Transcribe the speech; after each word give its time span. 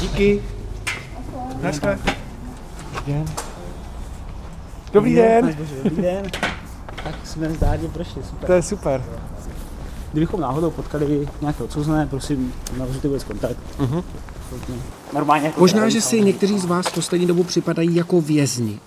Díky. 0.00 0.42
Naschle. 1.62 1.98
Dobrý 4.92 5.14
den. 5.14 5.56
Dobrý 5.84 6.02
den. 6.02 6.30
Tak 7.04 7.14
jsme 7.24 7.50
zdárně 7.50 7.88
prošli, 7.88 8.22
super. 8.22 8.46
To 8.46 8.52
je 8.52 8.62
super. 8.62 9.04
Kdybychom 10.12 10.40
náhodou 10.40 10.70
potkali 10.70 11.28
nějaké 11.40 11.64
odsouzené, 11.64 12.06
prosím, 12.06 12.54
navřete 12.78 13.08
vůbec 13.08 13.24
kontakt. 13.24 13.56
Uh-huh. 13.78 14.04
Normálně 15.14 15.46
jako 15.46 15.60
Možná, 15.60 15.88
že 15.88 16.00
si 16.00 16.20
někteří 16.20 16.58
z 16.58 16.64
vás 16.64 16.86
v 16.86 16.94
poslední 16.94 17.26
dobu 17.26 17.44
připadají 17.44 17.94
jako 17.94 18.20
vězni. 18.20 18.80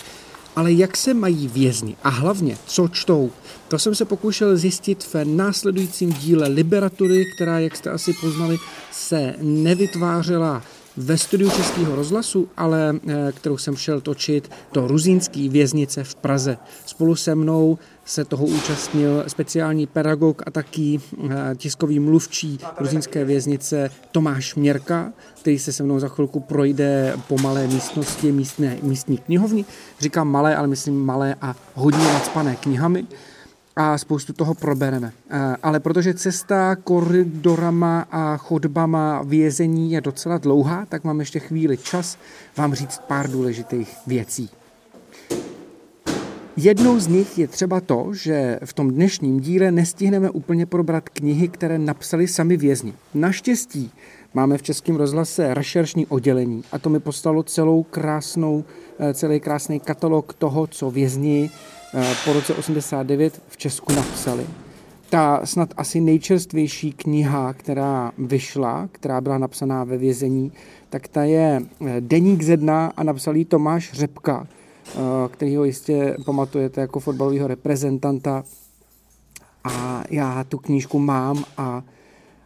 Ale 0.56 0.72
jak 0.72 0.98
se 0.98 1.14
mají 1.14 1.48
vězni 1.48 1.96
a 2.04 2.10
hlavně, 2.10 2.58
co 2.66 2.88
čtou? 2.88 3.32
To 3.68 3.80
jsem 3.80 3.96
se 3.96 4.06
pokoušel 4.06 4.58
zjistit 4.58 5.04
v 5.04 5.16
následujícím 5.24 6.14
díle 6.14 6.48
Liberatury, 6.48 7.26
která, 7.36 7.60
jak 7.60 7.76
jste 7.76 7.90
asi 7.90 8.14
poznali, 8.14 8.58
se 8.92 9.36
nevytvářela 9.42 10.62
ve 10.98 11.18
studiu 11.18 11.50
Českého 11.50 11.96
rozhlasu, 11.96 12.50
ale 12.58 12.96
eh, 13.08 13.32
kterou 13.32 13.58
jsem 13.58 13.76
šel 13.76 14.02
točit 14.02 14.52
do 14.74 14.88
Ruzínské 14.88 15.50
věznice 15.50 16.04
v 16.04 16.16
Praze. 16.16 16.58
Spolu 16.86 17.16
se 17.16 17.36
mnou 17.36 17.78
se 18.06 18.26
toho 18.26 18.46
účastnil 18.46 19.24
speciální 19.28 19.88
pedagog 19.88 20.42
a 20.46 20.52
taky 20.52 21.00
eh, 21.00 21.56
tiskový 21.56 22.00
mluvčí 22.00 22.60
Ruzínské 22.80 23.26
věznice 23.26 23.90
Tomáš 24.12 24.56
Měrka, 24.56 25.14
který 25.40 25.60
se 25.60 25.72
se 25.72 25.84
mnou 25.84 26.00
za 26.00 26.08
chvilku 26.08 26.40
projde 26.40 27.14
po 27.28 27.38
malé 27.38 27.68
místnosti 27.68 28.32
místné, 28.32 28.78
místní 28.82 29.18
knihovny. 29.18 29.66
Říkám 30.00 30.28
malé, 30.28 30.56
ale 30.56 30.68
myslím 30.68 31.06
malé 31.06 31.36
a 31.42 31.56
hodně 31.74 32.04
nacpané 32.04 32.56
knihami 32.56 33.06
a 33.76 33.98
spoustu 33.98 34.34
toho 34.34 34.54
probereme. 34.54 35.14
Eh, 35.30 35.56
Ale 35.64 35.80
protože 35.80 36.14
cesta 36.14 36.76
koridorama 36.76 38.08
a 38.12 38.38
chodbama 38.38 39.22
vězení 39.24 39.92
je 39.92 40.02
docela 40.02 40.38
dlouhá, 40.38 40.86
tak 40.86 41.04
mám 41.04 41.20
ještě 41.20 41.40
chvíli 41.40 41.78
čas 41.78 42.18
vám 42.58 42.74
říct 42.74 43.02
pár 43.08 43.30
důležitých 43.30 43.98
věcí. 44.08 44.50
Jednou 46.58 47.00
z 47.00 47.08
nich 47.08 47.38
je 47.38 47.48
třeba 47.48 47.82
to, 47.82 48.08
že 48.12 48.60
v 48.66 48.74
tom 48.74 48.92
dnešním 48.92 49.40
díle 49.40 49.72
nestihneme 49.72 50.30
úplně 50.30 50.66
probrat 50.66 51.10
knihy, 51.10 51.48
které 51.48 51.80
napsali 51.80 52.28
sami 52.28 52.58
vězni. 52.58 52.94
Naštěstí 53.14 53.92
máme 54.34 54.58
v 54.58 54.62
Českém 54.62 54.96
rozhlase 54.96 55.54
rešeršní 55.54 56.08
oddělení 56.08 56.64
a 56.72 56.80
to 56.80 56.90
mi 56.90 57.00
poslalo 57.00 57.44
celou 57.44 57.84
krásnou, 57.84 58.64
eh, 59.00 59.14
celý 59.14 59.40
krásný 59.40 59.80
katalog 59.80 60.34
toho, 60.34 60.68
co 60.68 60.92
vězni 60.92 61.50
po 62.26 62.34
roce 62.34 62.54
89 62.54 63.42
v 63.48 63.58
Česku 63.58 63.94
napsali. 63.94 64.48
Ta 65.10 65.46
snad 65.46 65.74
asi 65.78 66.02
nejčerstvější 66.02 66.92
kniha, 66.92 67.54
která 67.54 68.12
vyšla, 68.18 68.90
která 68.92 69.22
byla 69.22 69.38
napsaná 69.38 69.84
ve 69.84 69.98
vězení, 69.98 70.52
tak 70.90 71.08
ta 71.08 71.24
je 71.24 71.62
eh, 71.86 72.02
Deník 72.02 72.44
ze 72.44 72.58
dna 72.58 72.94
a 72.98 73.04
napsal 73.04 73.36
ji 73.36 73.46
Tomáš 73.46 73.92
Řepka, 73.94 74.48
eh, 74.88 75.00
který 75.32 75.56
ho 75.56 75.64
jistě 75.64 76.18
pamatujete 76.26 76.82
jako 76.82 77.00
fotbalového 77.00 77.48
reprezentanta. 77.48 78.44
A 79.64 80.04
já 80.10 80.44
tu 80.44 80.58
knížku 80.58 81.00
mám 81.00 81.44
a 81.58 81.84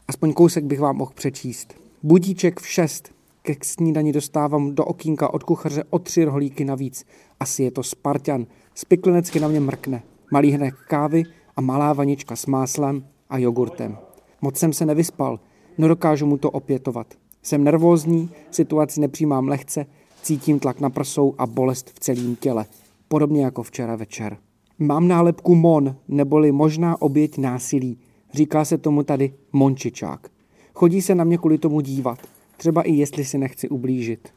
aspoň 0.07 0.33
kousek 0.33 0.63
bych 0.63 0.79
vám 0.79 0.95
mohl 0.95 1.11
přečíst. 1.15 1.73
Budíček 2.03 2.59
v 2.59 2.67
šest. 2.67 3.11
Ke 3.41 3.55
snídani 3.63 4.13
dostávám 4.13 4.75
do 4.75 4.85
okýnka 4.85 5.33
od 5.33 5.43
kuchaře 5.43 5.83
o 5.89 5.99
tři 5.99 6.23
rohlíky 6.23 6.65
navíc. 6.65 7.05
Asi 7.39 7.63
je 7.63 7.71
to 7.71 7.83
Spartan. 7.83 8.45
Spiklenecky 8.78 9.39
na 9.39 9.47
mě 9.47 9.59
mrkne. 9.59 10.03
Malý 10.31 10.52
hrnek 10.52 10.75
kávy 10.88 11.23
a 11.56 11.61
malá 11.61 11.94
vanička 11.94 12.36
s 12.36 12.45
máslem 12.45 13.06
a 13.30 13.38
jogurtem. 13.38 13.97
Moc 14.42 14.58
jsem 14.58 14.73
se 14.73 14.86
nevyspal, 14.86 15.39
no 15.78 15.88
dokážu 15.88 16.25
mu 16.25 16.38
to 16.38 16.52
opětovat. 16.52 17.14
Jsem 17.44 17.64
nervózní, 17.64 18.30
situaci 18.52 19.02
nepřijímám 19.02 19.48
lehce, 19.48 19.86
cítím 20.22 20.59
tlak 20.59 20.80
na 20.80 20.89
prsou 20.89 21.36
a 21.38 21.48
bolest 21.48 21.89
v 21.89 22.00
celém 22.00 22.36
těle. 22.36 22.66
Podobně 23.08 23.44
jako 23.44 23.64
včera 23.64 23.95
večer. 23.95 24.38
Mám 24.80 25.08
nálepku 25.08 25.55
MON, 25.55 25.95
neboli 26.08 26.52
možná 26.52 27.02
oběť 27.02 27.37
násilí. 27.37 27.98
Říká 28.33 28.66
se 28.66 28.77
tomu 28.77 29.04
tady 29.04 29.33
Mončičák. 29.54 30.30
Chodí 30.73 31.02
se 31.02 31.16
na 31.16 31.23
mě 31.23 31.37
kvůli 31.37 31.58
tomu 31.58 31.82
dívat. 31.82 32.20
Třeba 32.58 32.82
i 32.82 32.93
jestli 32.93 33.26
si 33.26 33.37
nechci 33.37 33.70
ublížit. 33.70 34.30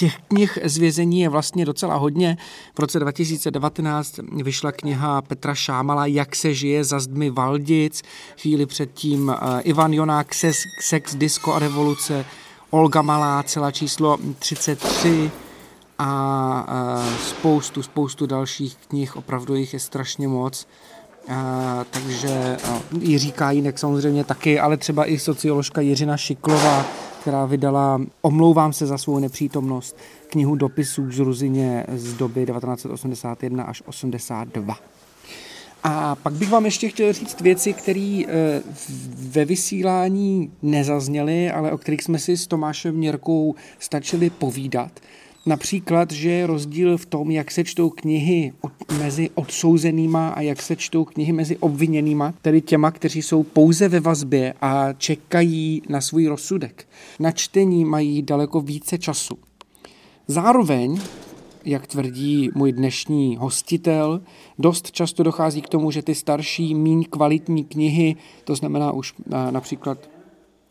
Těch 0.00 0.16
knih 0.28 0.58
z 0.64 0.78
vězení 0.78 1.20
je 1.20 1.28
vlastně 1.28 1.64
docela 1.64 1.96
hodně. 1.96 2.36
V 2.74 2.78
roce 2.78 2.98
2019 3.00 4.20
vyšla 4.42 4.72
kniha 4.72 5.22
Petra 5.22 5.54
Šámala 5.54 6.06
Jak 6.06 6.36
se 6.36 6.54
žije 6.54 6.84
za 6.84 7.00
zdmi 7.00 7.30
Valdic, 7.30 8.02
chvíli 8.40 8.66
předtím 8.66 9.30
eh, 9.30 9.60
Ivan 9.60 9.92
Jonák 9.92 10.34
Sex, 10.80 11.14
Disco 11.14 11.52
a 11.52 11.58
revoluce, 11.58 12.24
Olga 12.70 13.02
Malá, 13.02 13.42
celá 13.42 13.70
číslo 13.70 14.18
33 14.38 15.30
a 15.98 16.66
eh, 16.68 17.18
spoustu, 17.28 17.82
spoustu 17.82 18.26
dalších 18.26 18.76
knih, 18.88 19.16
opravdu 19.16 19.54
jich 19.54 19.72
je 19.72 19.80
strašně 19.80 20.28
moc. 20.28 20.66
A, 21.28 21.84
takže 21.90 22.56
no, 22.68 22.82
Jiří 23.00 23.32
Kajínek 23.32 23.78
samozřejmě 23.78 24.24
taky, 24.24 24.60
ale 24.60 24.76
třeba 24.76 25.10
i 25.10 25.18
socioložka 25.18 25.80
Jiřina 25.80 26.16
Šiklová, 26.16 26.84
která 27.20 27.46
vydala, 27.46 28.00
omlouvám 28.22 28.72
se 28.72 28.86
za 28.86 28.98
svou 28.98 29.18
nepřítomnost, 29.18 29.96
knihu 30.26 30.54
dopisů 30.54 31.10
z 31.10 31.18
Ruzině 31.18 31.86
z 31.94 32.14
doby 32.14 32.46
1981 32.46 33.64
až 33.64 33.82
82. 33.86 34.78
A 35.82 36.14
pak 36.14 36.32
bych 36.32 36.50
vám 36.50 36.64
ještě 36.64 36.88
chtěl 36.88 37.12
říct 37.12 37.40
věci, 37.40 37.72
které 37.72 38.22
eh, 38.28 38.62
ve 39.14 39.44
vysílání 39.44 40.52
nezazněly, 40.62 41.50
ale 41.50 41.72
o 41.72 41.78
kterých 41.78 42.02
jsme 42.02 42.18
si 42.18 42.36
s 42.36 42.46
Tomášem 42.46 42.94
Měrkou 42.94 43.54
stačili 43.78 44.30
povídat. 44.30 44.92
Například, 45.46 46.10
že 46.10 46.30
je 46.30 46.46
rozdíl 46.46 46.98
v 46.98 47.06
tom, 47.06 47.30
jak 47.30 47.50
se 47.50 47.64
čtou 47.64 47.90
knihy 47.90 48.52
od, 48.60 48.72
mezi 48.98 49.30
odsouzenýma 49.34 50.28
a 50.28 50.40
jak 50.40 50.62
se 50.62 50.76
čtou 50.76 51.04
knihy 51.04 51.32
mezi 51.32 51.56
obviněnýma, 51.56 52.34
tedy 52.42 52.60
těma, 52.60 52.90
kteří 52.90 53.22
jsou 53.22 53.42
pouze 53.42 53.88
ve 53.88 54.00
vazbě 54.00 54.54
a 54.60 54.92
čekají 54.92 55.82
na 55.88 56.00
svůj 56.00 56.26
rozsudek. 56.26 56.88
Na 57.20 57.32
čtení 57.32 57.84
mají 57.84 58.22
daleko 58.22 58.60
více 58.60 58.98
času. 58.98 59.38
Zároveň, 60.26 61.00
jak 61.64 61.86
tvrdí 61.86 62.50
můj 62.54 62.72
dnešní 62.72 63.36
hostitel, 63.36 64.20
dost 64.58 64.90
často 64.90 65.22
dochází 65.22 65.62
k 65.62 65.68
tomu, 65.68 65.90
že 65.90 66.02
ty 66.02 66.14
starší, 66.14 66.74
míň 66.74 67.04
kvalitní 67.10 67.64
knihy, 67.64 68.16
to 68.44 68.54
znamená 68.54 68.92
už 68.92 69.14
například 69.50 70.10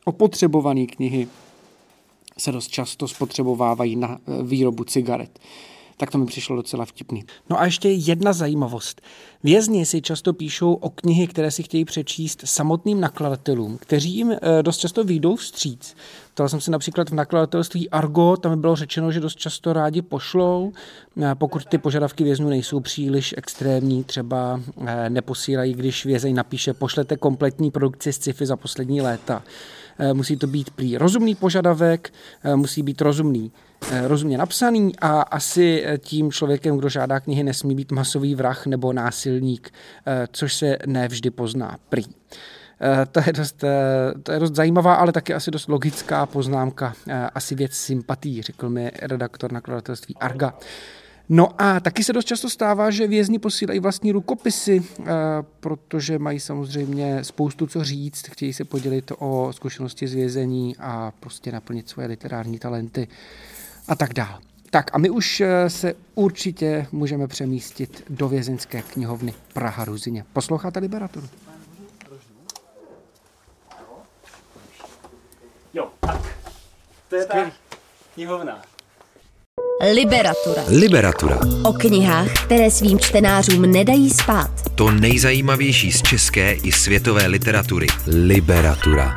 opotřebované 0.05 0.85
knihy, 0.85 1.27
se 2.39 2.51
dost 2.51 2.67
často 2.67 3.07
spotřebovávají 3.07 3.95
na 3.95 4.19
eh, 4.27 4.43
výrobu 4.43 4.83
cigaret. 4.83 5.39
Tak 5.97 6.11
to 6.11 6.17
mi 6.17 6.25
přišlo 6.25 6.55
docela 6.55 6.85
vtipný. 6.85 7.23
No 7.49 7.59
a 7.59 7.65
ještě 7.65 7.89
jedna 7.89 8.33
zajímavost. 8.33 9.01
Vězni 9.43 9.85
si 9.85 10.01
často 10.01 10.33
píšou 10.33 10.73
o 10.73 10.89
knihy, 10.89 11.27
které 11.27 11.51
si 11.51 11.63
chtějí 11.63 11.85
přečíst 11.85 12.41
samotným 12.45 12.99
nakladatelům, 12.99 13.77
kteří 13.77 14.09
jim 14.09 14.31
eh, 14.31 14.63
dost 14.63 14.77
často 14.77 15.03
výjdou 15.03 15.35
vstříc. 15.35 15.95
Ptal 16.39 16.49
jsem 16.49 16.61
se 16.61 16.71
například 16.71 17.09
v 17.09 17.13
nakladatelství 17.13 17.89
Argo, 17.89 18.37
tam 18.37 18.61
bylo 18.61 18.75
řečeno, 18.75 19.11
že 19.11 19.19
dost 19.19 19.39
často 19.39 19.73
rádi 19.73 20.01
pošlou, 20.01 20.71
eh, 21.21 21.35
pokud 21.35 21.65
ty 21.65 21.77
požadavky 21.77 22.23
vězňů 22.23 22.49
nejsou 22.49 22.79
příliš 22.79 23.35
extrémní, 23.37 24.03
třeba 24.03 24.61
eh, 24.85 25.09
neposílají, 25.09 25.73
když 25.73 26.05
vězeň 26.05 26.35
napíše, 26.35 26.73
pošlete 26.73 27.17
kompletní 27.17 27.71
produkci 27.71 28.13
z 28.13 28.15
sci-fi 28.15 28.45
za 28.45 28.55
poslední 28.55 29.01
léta. 29.01 29.43
Eh, 29.99 30.13
Musí 30.13 30.37
to 30.37 30.47
být 30.47 30.69
prý 30.69 30.97
rozumný 30.97 31.35
požadavek, 31.35 32.13
musí 32.55 32.83
být 32.83 33.01
rozumný, 33.01 33.51
rozumně 34.03 34.37
napsaný 34.37 34.95
a 34.99 35.21
asi 35.21 35.85
tím 35.97 36.31
člověkem, 36.31 36.77
kdo 36.77 36.89
žádá 36.89 37.19
knihy, 37.19 37.43
nesmí 37.43 37.75
být 37.75 37.91
masový 37.91 38.35
vrah 38.35 38.65
nebo 38.65 38.93
násilník, 38.93 39.73
což 40.31 40.53
se 40.53 40.77
nevždy 40.85 41.29
pozná 41.29 41.77
prý. 41.89 42.03
Eh, 42.81 43.05
To 43.05 43.19
je, 43.27 43.33
dost, 43.33 43.63
eh, 43.63 44.13
to 44.23 44.31
je 44.31 44.39
dost 44.39 44.55
zajímavá, 44.55 44.95
ale 44.95 45.11
taky 45.11 45.33
asi 45.33 45.51
dost 45.51 45.67
logická 45.67 46.25
poznámka. 46.25 46.93
Eh, 47.07 47.29
Asi 47.35 47.55
věc 47.55 47.73
sympatí, 47.73 48.41
řekl 48.41 48.69
mi 48.69 48.91
redaktor 49.01 49.51
nakladatelství 49.51 50.15
Arga. 50.15 50.53
No 51.29 51.61
a 51.61 51.79
taky 51.79 52.03
se 52.03 52.13
dost 52.13 52.25
často 52.25 52.49
stává, 52.49 52.91
že 52.91 53.07
vězni 53.07 53.39
posílají 53.39 53.79
vlastní 53.79 54.11
rukopisy, 54.11 54.83
protože 55.59 56.19
mají 56.19 56.39
samozřejmě 56.39 57.23
spoustu 57.23 57.67
co 57.67 57.83
říct, 57.83 58.27
chtějí 58.27 58.53
se 58.53 58.65
podělit 58.65 59.11
o 59.19 59.49
zkušenosti 59.53 60.07
z 60.07 60.13
vězení 60.13 60.75
a 60.79 61.11
prostě 61.19 61.51
naplnit 61.51 61.89
svoje 61.89 62.07
literární 62.07 62.59
talenty 62.59 63.07
a 63.87 63.95
tak 63.95 64.13
dále. 64.13 64.39
Tak 64.69 64.95
a 64.95 64.97
my 64.97 65.09
už 65.09 65.43
se 65.67 65.93
určitě 66.15 66.87
můžeme 66.91 67.27
přemístit 67.27 68.03
do 68.09 68.29
vězeňské 68.29 68.81
knihovny 68.81 69.33
Praha 69.53 69.85
Ruzině. 69.85 70.25
Posloucháte 70.33 70.79
Liberaturu? 70.79 71.27
Jo, 75.73 75.87
tak. 75.99 76.21
To 77.09 77.15
je 77.15 77.25
ta 77.25 77.51
knihovna. 78.13 78.61
Liberatura. 79.93 80.63
Liberatura. 80.67 81.39
O 81.65 81.73
knihách, 81.73 82.45
které 82.45 82.71
svým 82.71 82.99
čtenářům 82.99 83.61
nedají 83.61 84.09
spát. 84.09 84.51
To 84.75 84.91
nejzajímavější 84.91 85.91
z 85.91 86.01
české 86.01 86.53
i 86.53 86.71
světové 86.71 87.27
literatury. 87.27 87.87
Liberatura. 88.07 89.15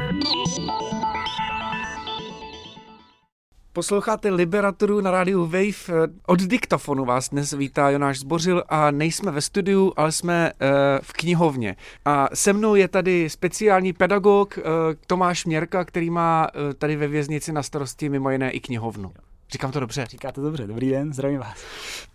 Posloucháte 3.74 4.30
Liberaturu 4.30 5.00
na 5.00 5.10
rádiu 5.10 5.46
Wave. 5.46 6.08
Od 6.26 6.40
diktafonu 6.40 7.04
vás 7.04 7.28
dnes 7.28 7.52
vítá 7.52 7.90
Jonáš 7.90 8.18
Zbořil 8.18 8.64
a 8.68 8.90
nejsme 8.90 9.30
ve 9.30 9.40
studiu, 9.40 9.92
ale 9.96 10.12
jsme 10.12 10.52
uh, 10.52 10.68
v 11.02 11.12
knihovně. 11.12 11.76
A 12.04 12.28
se 12.34 12.52
mnou 12.52 12.74
je 12.74 12.88
tady 12.88 13.30
speciální 13.30 13.92
pedagog 13.92 14.58
uh, 14.58 14.64
Tomáš 15.06 15.44
Měrka, 15.44 15.84
který 15.84 16.10
má 16.10 16.46
uh, 16.54 16.72
tady 16.72 16.96
ve 16.96 17.08
věznici 17.08 17.52
na 17.52 17.62
starosti 17.62 18.08
mimo 18.08 18.30
jiné 18.30 18.50
i 18.50 18.60
knihovnu. 18.60 19.12
Říkám 19.50 19.72
to 19.72 19.80
dobře. 19.80 20.06
Říkáte 20.06 20.40
dobře, 20.40 20.66
dobrý 20.66 20.90
den, 20.90 21.12
zdravím 21.12 21.38
vás. 21.38 21.64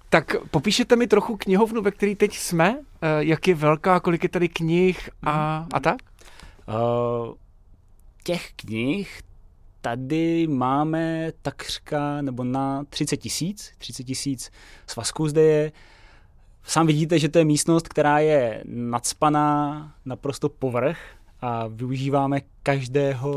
Tak 0.10 0.36
popíšete 0.52 0.96
mi 0.96 1.08
trochu 1.08 1.38
knihovnu, 1.38 1.82
ve 1.82 1.92
které 1.92 2.16
teď 2.16 2.38
jsme, 2.38 2.80
jak 3.20 3.48
je 3.48 3.56
velká, 3.56 4.00
kolik 4.00 4.24
je 4.24 4.30
tady 4.30 4.50
knih 4.50 5.10
a, 5.24 5.66
a 5.74 5.80
tak? 5.80 5.98
Uh, 6.68 7.34
těch 8.24 8.52
knih 8.56 9.22
tady 9.88 10.48
máme 10.48 11.32
takřka 11.42 12.22
nebo 12.22 12.44
na 12.44 12.84
30 12.90 13.18
tisíc, 13.18 13.72
30 13.78 14.04
tisíc 14.04 14.52
svazků 14.88 15.28
zde 15.28 15.42
je. 15.42 15.72
Sám 16.64 16.88
vidíte, 16.88 17.20
že 17.20 17.30
to 17.30 17.40
je 17.40 17.46
místnost, 17.46 17.88
která 17.88 18.20
je 18.20 18.64
nadspaná 18.66 19.92
naprosto 20.06 20.50
povrch 20.50 20.98
a 21.42 21.68
využíváme 21.68 22.42
každého, 22.64 23.34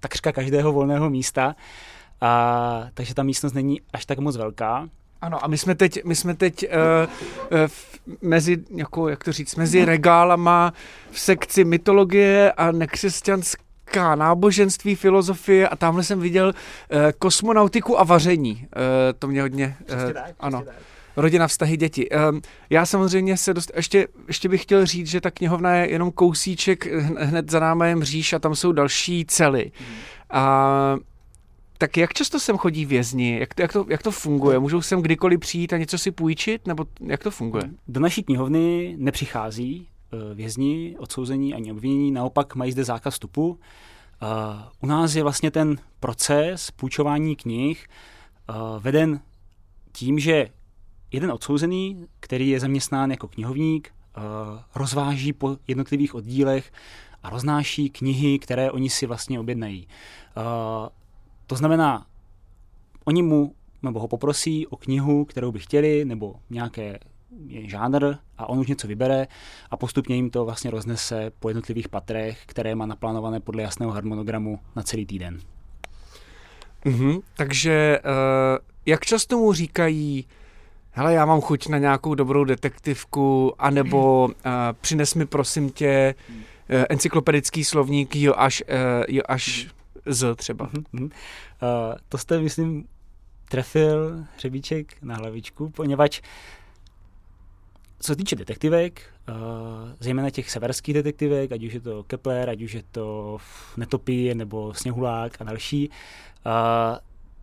takřka 0.00 0.32
každého 0.32 0.72
volného 0.72 1.10
místa. 1.10 1.56
A, 2.20 2.86
takže 2.94 3.14
ta 3.14 3.22
místnost 3.22 3.52
není 3.52 3.80
až 3.92 4.06
tak 4.06 4.18
moc 4.18 4.36
velká. 4.36 4.88
Ano, 5.20 5.44
a 5.44 5.48
my 5.48 5.58
jsme 5.58 5.74
teď, 5.74 6.04
my 6.04 6.14
jsme 6.14 6.34
teď 6.34 6.64
uh, 6.64 7.60
uh, 7.62 7.68
mezi, 8.22 8.64
jako, 8.76 9.08
jak 9.08 9.24
to 9.24 9.32
říct, 9.32 9.56
mezi 9.56 9.84
regálama 9.84 10.72
v 11.10 11.20
sekci 11.20 11.64
mytologie 11.64 12.52
a 12.52 12.72
nekřesťanská 13.96 14.14
náboženství, 14.14 14.94
filozofie 14.94 15.68
a 15.68 15.76
tamhle 15.76 16.04
jsem 16.04 16.20
viděl 16.20 16.46
uh, 16.46 16.98
kosmonautiku 17.18 18.00
a 18.00 18.04
vaření. 18.04 18.52
Uh, 18.52 18.62
to 19.18 19.28
mě 19.28 19.42
hodně... 19.42 19.76
Uh, 20.06 20.12
tak, 20.12 20.34
ano. 20.40 20.62
Tak. 20.62 20.74
Rodina, 21.16 21.48
vztahy, 21.48 21.76
děti. 21.76 22.08
Um, 22.10 22.40
já 22.70 22.86
samozřejmě 22.86 23.36
se 23.36 23.54
dost... 23.54 23.72
Ještě, 23.76 24.08
ještě 24.28 24.48
bych 24.48 24.62
chtěl 24.62 24.86
říct, 24.86 25.06
že 25.06 25.20
ta 25.20 25.30
knihovna 25.30 25.74
je 25.74 25.90
jenom 25.90 26.12
kousíček 26.12 26.86
hned 27.18 27.50
za 27.50 27.60
námi 27.60 27.94
mříž 27.94 28.32
a 28.32 28.38
tam 28.38 28.54
jsou 28.54 28.72
další 28.72 29.24
cely. 29.24 29.72
Hmm. 29.78 29.96
A 30.30 30.96
tak 31.78 31.96
jak 31.96 32.12
často 32.12 32.40
sem 32.40 32.56
chodí 32.56 32.84
vězni? 32.84 33.38
Jak 33.38 33.54
to, 33.54 33.62
jak, 33.62 33.72
to, 33.72 33.86
jak 33.88 34.02
to 34.02 34.10
funguje? 34.10 34.58
Můžou 34.58 34.82
sem 34.82 35.02
kdykoliv 35.02 35.40
přijít 35.40 35.72
a 35.72 35.76
něco 35.76 35.98
si 35.98 36.10
půjčit? 36.10 36.66
Nebo 36.66 36.84
jak 37.00 37.22
to 37.22 37.30
funguje? 37.30 37.62
Do 37.88 38.00
naší 38.00 38.22
knihovny 38.22 38.94
nepřichází 38.98 39.88
eh, 39.88 39.95
vězni, 40.34 40.96
odsouzení 40.98 41.54
ani 41.54 41.72
obvinění, 41.72 42.10
naopak 42.10 42.54
mají 42.54 42.72
zde 42.72 42.84
zákaz 42.84 43.14
vstupu. 43.14 43.58
Eh, 44.22 44.26
u 44.80 44.86
nás 44.86 45.14
je 45.14 45.22
vlastně 45.22 45.50
ten 45.50 45.76
proces 46.00 46.70
půjčování 46.70 47.36
knih 47.36 47.86
eh, 47.88 48.54
veden 48.78 49.20
tím, 49.92 50.18
že 50.18 50.48
jeden 51.12 51.32
odsouzený, 51.32 52.06
který 52.20 52.48
je 52.48 52.60
zaměstnán 52.60 53.10
jako 53.10 53.28
knihovník, 53.28 53.92
rozváží 54.74 55.32
po 55.32 55.56
jednotlivých 55.68 56.14
oddílech 56.14 56.72
a 57.22 57.30
roznáší 57.30 57.90
knihy, 57.90 58.38
které 58.38 58.70
oni 58.70 58.90
si 58.90 59.06
vlastně 59.06 59.40
objednají. 59.40 59.88
To 61.46 61.56
znamená, 61.56 62.06
oni 63.04 63.22
mu 63.22 63.54
nebo 63.82 64.00
ho 64.00 64.08
poprosí 64.08 64.66
o 64.66 64.76
knihu, 64.76 65.24
kterou 65.24 65.52
by 65.52 65.58
chtěli, 65.58 66.04
nebo 66.04 66.34
nějaké 66.50 66.98
žánr 67.50 68.14
a 68.38 68.48
on 68.48 68.58
už 68.58 68.66
něco 68.66 68.88
vybere 68.88 69.26
a 69.70 69.76
postupně 69.76 70.16
jim 70.16 70.30
to 70.30 70.44
vlastně 70.44 70.70
roznese 70.70 71.32
po 71.40 71.48
jednotlivých 71.48 71.88
patrech, 71.88 72.42
které 72.46 72.74
má 72.74 72.86
naplánované 72.86 73.40
podle 73.40 73.62
jasného 73.62 73.92
harmonogramu 73.92 74.60
na 74.76 74.82
celý 74.82 75.06
týden. 75.06 75.40
Mm-hmm, 76.84 77.20
takže 77.36 77.98
uh, 78.04 78.58
jak 78.86 79.04
často 79.04 79.38
mu 79.38 79.52
říkají, 79.52 80.26
hele, 80.90 81.14
já 81.14 81.26
mám 81.26 81.40
chuť 81.40 81.68
na 81.68 81.78
nějakou 81.78 82.14
dobrou 82.14 82.44
detektivku, 82.44 83.54
anebo 83.58 84.24
uh, 84.24 84.32
přines 84.80 85.14
mi 85.14 85.26
prosím 85.26 85.70
tě 85.70 86.14
uh, 86.28 86.36
encyklopedický 86.88 87.64
slovník 87.64 88.16
jo 88.16 88.34
až, 88.36 88.62
uh, 88.68 89.04
jo 89.08 89.22
až 89.28 89.68
z 90.06 90.34
třeba. 90.34 90.66
Mm-hmm. 90.66 91.04
Uh, 91.04 91.10
to 92.08 92.18
jste, 92.18 92.40
myslím, 92.40 92.84
trefil 93.48 94.24
hřebíček 94.36 95.02
na 95.02 95.14
hlavičku, 95.16 95.70
poněvadž 95.70 96.20
co 98.06 98.12
se 98.12 98.16
týče 98.16 98.36
detektivek, 98.36 99.02
uh, 99.28 99.34
zejména 100.00 100.30
těch 100.30 100.50
severských 100.50 100.94
detektivek, 100.94 101.52
ať 101.52 101.64
už 101.64 101.72
je 101.72 101.80
to 101.80 102.02
Kepler, 102.02 102.50
ať 102.50 102.62
už 102.62 102.72
je 102.72 102.82
to 102.90 103.38
Netopí 103.76 104.34
nebo 104.34 104.74
Sněhulák 104.74 105.32
a 105.40 105.44
další, 105.44 105.88
uh, 105.88 105.94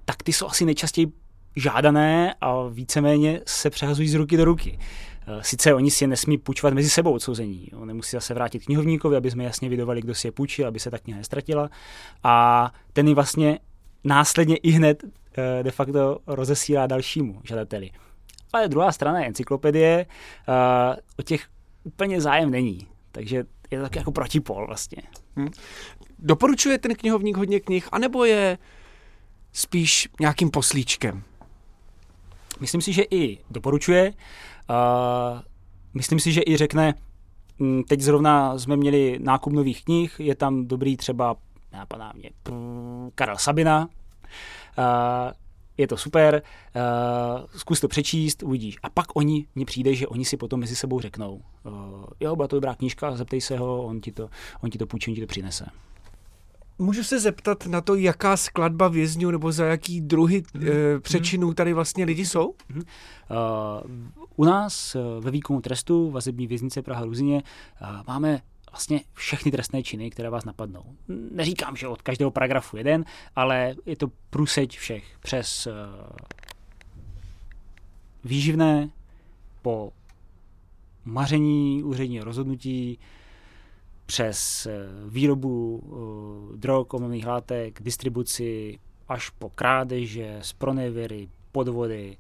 tak 0.06 0.24
ty 0.24 0.34
jsou 0.34 0.48
asi 0.48 0.66
nejčastěji 0.66 1.08
žádané 1.56 2.36
a 2.42 2.68
víceméně 2.68 3.42
se 3.46 3.70
přehazují 3.70 4.08
z 4.08 4.14
ruky 4.14 4.38
do 4.38 4.46
ruky. 4.46 4.80
Eh, 5.28 5.44
sice 5.44 5.74
oni 5.74 5.92
si 5.92 6.04
je 6.04 6.08
nesmí 6.08 6.38
půjčovat 6.38 6.74
mezi 6.74 6.90
sebou 6.90 7.14
odsouzení. 7.14 7.70
Oni 7.76 7.94
musí 7.94 8.18
zase 8.18 8.34
vrátit 8.34 8.66
knihovníkovi, 8.66 9.16
aby 9.16 9.32
jsme 9.32 9.44
jasně 9.44 9.70
vydovali, 9.70 10.02
kdo 10.02 10.16
si 10.16 10.28
je 10.28 10.32
půjčil, 10.32 10.68
aby 10.68 10.80
se 10.80 10.92
ta 10.92 10.98
kniha 10.98 11.18
nestratila. 11.18 11.70
A 12.24 12.72
ten 12.94 13.08
ji 13.08 13.14
vlastně 13.14 13.60
následně 14.04 14.56
i 14.56 14.72
hned 14.72 15.04
de 15.62 15.72
facto 15.72 16.20
rozesílá 16.28 16.88
dalšímu 16.88 17.42
žadateli. 17.44 17.92
Ale 18.54 18.68
druhá 18.68 18.92
strana 18.92 19.20
je 19.20 19.28
encyklopedie, 19.28 20.06
eh, 20.06 20.96
o 21.20 21.22
těch 21.22 21.48
úplně 21.84 22.22
zájem 22.22 22.52
není. 22.52 22.88
Takže 23.12 23.44
je 23.72 23.78
to 23.78 23.84
taky 23.84 24.00
jako 24.00 24.12
protipol 24.12 24.68
vlastně. 24.68 25.02
Hmm. 25.36 25.50
Doporučuje 26.20 26.78
ten 26.78 26.96
knihovník 26.96 27.38
hodně 27.38 27.60
knih, 27.60 27.90
anebo 27.92 28.26
je 28.26 28.58
spíš 29.54 30.10
nějakým 30.20 30.52
poslíčkem? 30.52 31.24
Myslím 32.60 32.82
si, 32.82 32.94
že 32.94 33.04
i 33.12 33.38
doporučuje. 33.50 34.14
Uh, 34.70 35.40
myslím 35.94 36.20
si, 36.20 36.32
že 36.32 36.42
i 36.48 36.58
řekne, 36.58 36.94
hm, 37.60 37.84
teď 37.84 38.02
zrovna 38.02 38.58
jsme 38.58 38.78
měli 38.78 39.20
nákup 39.22 39.54
nových 39.54 39.84
knih, 39.84 40.16
je 40.20 40.36
tam 40.36 40.68
dobrý 40.68 40.98
třeba, 40.98 41.36
napadá 41.72 42.12
mě, 42.16 42.30
Karel 43.16 43.38
Sabina, 43.38 43.88
uh, 44.78 45.32
je 45.78 45.88
to 45.88 45.98
super, 45.98 46.42
uh, 46.76 47.46
zkus 47.56 47.80
to 47.80 47.88
přečíst, 47.88 48.44
uvidíš. 48.44 48.78
A 48.84 48.90
pak 48.90 49.06
oni, 49.16 49.48
mně 49.56 49.66
přijde, 49.66 49.96
že 49.96 50.08
oni 50.08 50.26
si 50.26 50.38
potom 50.38 50.60
mezi 50.60 50.76
sebou 50.76 51.00
řeknou, 51.00 51.42
uh, 51.64 51.74
jo, 52.20 52.36
byla 52.36 52.48
to 52.48 52.56
dobrá 52.56 52.76
knížka, 52.76 53.16
zeptej 53.16 53.42
se 53.42 53.58
ho, 53.58 53.84
on 53.84 54.02
ti 54.02 54.12
to, 54.12 54.30
on 54.62 54.70
ti 54.70 54.78
to 54.78 54.86
půjčí, 54.86 55.12
on 55.12 55.16
ti 55.16 55.22
to 55.22 55.28
přinese. 55.28 55.66
Můžu 56.80 57.04
se 57.04 57.20
zeptat 57.20 57.66
na 57.66 57.82
to, 57.82 57.96
jaká 57.96 58.38
skladba 58.38 58.88
vězňů 58.88 59.32
nebo 59.32 59.52
za 59.52 59.66
jaký 59.66 60.02
druhy 60.02 60.44
mm. 60.54 60.68
e, 60.68 61.00
přečinů 61.00 61.54
tady 61.54 61.74
vlastně 61.74 62.06
lidi 62.06 62.26
jsou? 62.26 62.48
Uh, 62.50 62.56
u 64.36 64.44
nás 64.44 64.98
ve 65.20 65.32
výkonu 65.32 65.62
trestu 65.62 66.12
vazební 66.12 66.48
věznice 66.48 66.82
Praha 66.82 67.06
Ruzině 67.06 67.44
uh, 67.82 67.88
máme 68.08 68.42
vlastně 68.74 69.02
všechny 69.14 69.52
trestné 69.52 69.84
činy, 69.84 70.10
které 70.10 70.30
vás 70.30 70.46
napadnou. 70.46 70.84
Neříkám, 71.32 71.76
že 71.76 71.88
od 71.88 72.02
každého 72.02 72.32
paragrafu 72.32 72.78
jeden, 72.78 73.06
ale 73.36 73.76
je 73.86 73.96
to 73.96 74.08
průseď 74.30 74.78
všech 74.78 75.18
přes 75.20 75.68
uh, 75.68 75.74
výživné 78.24 78.90
po 79.62 79.94
maření 81.06 81.84
úředního 81.84 82.26
rozhodnutí, 82.26 83.00
přes 84.06 84.66
eh, 84.66 84.72
výrobu 85.08 85.84
eh, 85.84 86.58
drog, 86.58 86.94
omamných 86.94 87.26
látek, 87.26 87.82
distribuci, 87.82 88.80
až 89.08 89.30
po 89.30 89.50
krádeže, 89.50 90.40
spronevěry, 90.42 91.30
podvody, 91.52 92.18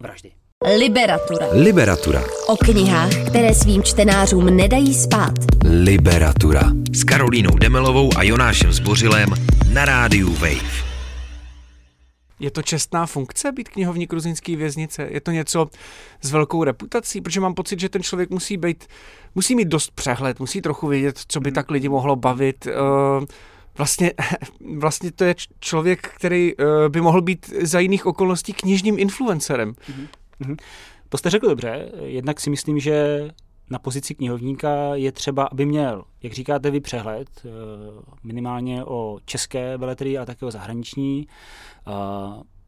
vraždy. 0.00 0.32
Liberatura. 0.64 1.46
Liberatura. 1.52 2.22
O 2.46 2.56
knihách, 2.56 3.28
které 3.28 3.54
svým 3.54 3.82
čtenářům 3.82 4.56
nedají 4.56 4.94
spát. 4.94 5.32
Liberatura. 5.64 6.62
S 6.92 7.04
Karolínou 7.04 7.50
Demelovou 7.50 8.10
a 8.16 8.22
Jonášem 8.22 8.72
Zbořilem 8.72 9.28
na 9.72 9.84
rádiu 9.84 10.32
Wave. 10.32 10.84
Je 12.40 12.50
to 12.50 12.62
čestná 12.62 13.06
funkce 13.06 13.52
být 13.52 13.68
knihovník 13.68 14.10
gruzinské 14.10 14.56
věznice? 14.56 15.08
Je 15.10 15.20
to 15.20 15.30
něco 15.30 15.70
s 16.22 16.30
velkou 16.30 16.64
reputací? 16.64 17.20
Protože 17.20 17.40
mám 17.40 17.54
pocit, 17.54 17.80
že 17.80 17.88
ten 17.88 18.02
člověk 18.02 18.30
musí 18.30 18.56
být, 18.56 18.84
musí 19.34 19.54
mít 19.54 19.68
dost 19.68 19.90
přehled, 19.90 20.40
musí 20.40 20.62
trochu 20.62 20.86
vědět, 20.86 21.20
co 21.28 21.40
by 21.40 21.52
tak 21.52 21.70
lidi 21.70 21.88
mohlo 21.88 22.16
bavit. 22.16 22.66
Eh, 22.66 23.26
vlastně, 23.78 24.12
vlastně 24.78 25.12
to 25.12 25.24
je 25.24 25.34
člověk, 25.60 26.08
který 26.16 26.52
eh, 26.52 26.88
by 26.88 27.00
mohl 27.00 27.22
být 27.22 27.52
za 27.62 27.80
jiných 27.80 28.06
okolností 28.06 28.52
knižním 28.52 28.98
influencerem. 28.98 29.72
Mm-hmm. 29.72 30.06
To 31.08 31.18
jste 31.18 31.30
řekl 31.30 31.48
dobře. 31.48 31.92
Jednak 32.02 32.40
si 32.40 32.50
myslím, 32.50 32.78
že 32.78 33.28
na 33.70 33.78
pozici 33.78 34.14
knihovníka 34.14 34.94
je 34.94 35.12
třeba, 35.12 35.44
aby 35.44 35.66
měl, 35.66 36.04
jak 36.22 36.32
říkáte 36.32 36.70
vy, 36.70 36.80
přehled 36.80 37.28
eh, 37.44 37.48
minimálně 38.24 38.84
o 38.84 39.18
české 39.24 39.76
veletrii 39.76 40.18
a 40.18 40.24
také 40.24 40.46
o 40.46 40.50
zahraniční. 40.50 41.26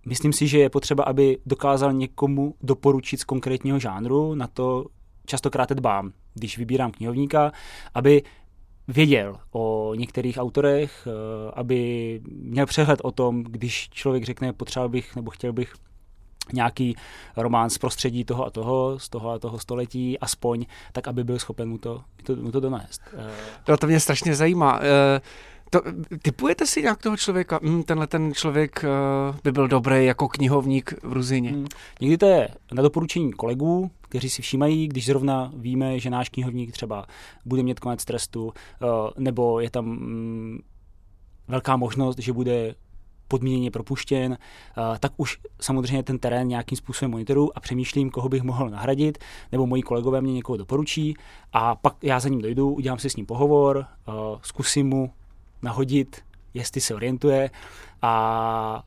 Myslím 0.06 0.32
si, 0.32 0.48
že 0.48 0.58
je 0.58 0.70
potřeba, 0.70 1.04
aby 1.04 1.38
dokázal 1.46 1.92
někomu 1.92 2.54
doporučit 2.62 3.20
z 3.20 3.24
konkrétního 3.24 3.78
žánru, 3.78 4.34
na 4.34 4.46
to 4.46 4.86
častokrát 5.26 5.72
dbám, 5.72 6.12
když 6.34 6.58
vybírám 6.58 6.92
knihovníka, 6.92 7.52
aby 7.94 8.22
věděl 8.88 9.36
o 9.52 9.94
některých 9.94 10.36
autorech, 10.38 11.06
eh, 11.06 11.50
aby 11.54 12.20
měl 12.28 12.66
přehled 12.66 13.00
o 13.02 13.10
tom, 13.10 13.42
když 13.42 13.88
člověk 13.88 14.24
řekne, 14.24 14.52
potřeboval 14.52 14.88
bych 14.88 15.16
nebo 15.16 15.30
chtěl 15.30 15.52
bych 15.52 15.74
nějaký 16.52 16.96
román 17.36 17.70
z 17.70 17.78
prostředí 17.78 18.24
toho 18.24 18.46
a 18.46 18.50
toho, 18.50 18.98
z 18.98 19.08
toho 19.08 19.30
a 19.30 19.38
toho 19.38 19.58
století, 19.58 20.18
aspoň, 20.18 20.66
tak 20.92 21.08
aby 21.08 21.24
byl 21.24 21.38
schopen 21.38 21.68
mu 21.68 21.78
to, 21.78 21.94
mu 21.94 22.24
to, 22.24 22.36
mu 22.36 22.52
to 22.52 22.60
donést. 22.60 23.02
No, 23.68 23.76
to 23.76 23.86
mě 23.86 24.00
strašně 24.00 24.34
zajímá. 24.34 24.80
Eh, 24.82 25.20
to, 25.74 25.82
typujete 26.22 26.66
si 26.66 26.82
nějak 26.82 27.02
toho 27.02 27.16
člověka? 27.16 27.60
Hm, 27.62 27.82
tenhle 27.82 28.06
ten 28.06 28.34
člověk 28.34 28.84
uh, 28.84 29.36
by 29.44 29.52
byl 29.52 29.68
dobrý 29.68 30.06
jako 30.06 30.28
knihovník 30.28 30.94
v 31.02 31.12
Ruzině. 31.12 31.50
Hmm. 31.50 31.66
Někdy 32.00 32.18
to 32.18 32.26
je 32.26 32.48
na 32.72 32.82
doporučení 32.82 33.32
kolegů, 33.32 33.90
kteří 34.00 34.30
si 34.30 34.42
všímají, 34.42 34.88
když 34.88 35.06
zrovna 35.06 35.52
víme, 35.56 35.98
že 35.98 36.10
náš 36.10 36.28
knihovník 36.28 36.72
třeba 36.72 37.06
bude 37.44 37.62
mít 37.62 37.80
konec 37.80 38.04
trestu, 38.04 38.44
uh, 38.44 38.52
nebo 39.18 39.60
je 39.60 39.70
tam 39.70 39.86
um, 39.86 40.58
velká 41.48 41.76
možnost, 41.76 42.18
že 42.18 42.32
bude 42.32 42.74
podmíněně 43.28 43.70
propuštěn, 43.70 44.32
uh, 44.32 44.98
tak 44.98 45.12
už 45.16 45.38
samozřejmě 45.60 46.02
ten 46.02 46.18
terén 46.18 46.48
nějakým 46.48 46.78
způsobem 46.78 47.10
monitoru 47.10 47.56
a 47.56 47.60
přemýšlím, 47.60 48.10
koho 48.10 48.28
bych 48.28 48.42
mohl 48.42 48.70
nahradit, 48.70 49.18
nebo 49.52 49.66
moji 49.66 49.82
kolegové 49.82 50.20
mě 50.20 50.32
někoho 50.32 50.56
doporučí 50.56 51.14
a 51.52 51.74
pak 51.74 51.96
já 52.02 52.20
za 52.20 52.28
ním 52.28 52.42
dojdu, 52.42 52.70
udělám 52.70 52.98
si 52.98 53.10
s 53.10 53.16
ním 53.16 53.26
pohovor, 53.26 53.76
uh, 53.76 54.14
zkusím 54.42 54.88
mu 54.88 55.10
nahodit, 55.62 56.16
jestli 56.54 56.80
se 56.80 56.94
orientuje 56.94 57.50
a 58.02 58.84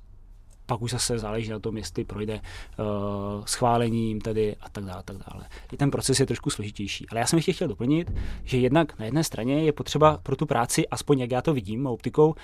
pak 0.67 0.81
už 0.81 0.91
zase 0.91 1.19
záleží 1.19 1.49
na 1.49 1.59
tom, 1.59 1.77
jestli 1.77 2.05
projde 2.05 2.33
uh, 2.33 3.45
schválením 3.45 4.21
tady 4.21 4.55
a 4.61 4.69
tak 4.69 4.83
dále, 4.83 4.99
a 4.99 5.03
tak 5.03 5.17
dále. 5.17 5.45
I 5.71 5.77
ten 5.77 5.91
proces 5.91 6.19
je 6.19 6.25
trošku 6.25 6.49
složitější. 6.49 7.09
Ale 7.09 7.19
já 7.19 7.25
jsem 7.25 7.37
ještě 7.37 7.53
chtěl 7.53 7.67
doplnit, 7.67 8.11
že 8.43 8.57
jednak 8.57 8.99
na 8.99 9.05
jedné 9.05 9.23
straně 9.23 9.63
je 9.63 9.73
potřeba 9.73 10.17
pro 10.23 10.35
tu 10.35 10.45
práci, 10.45 10.87
aspoň 10.87 11.19
jak 11.19 11.31
já 11.31 11.41
to 11.41 11.53
vidím 11.53 11.87
optikou, 11.87 12.27
uh, 12.27 12.35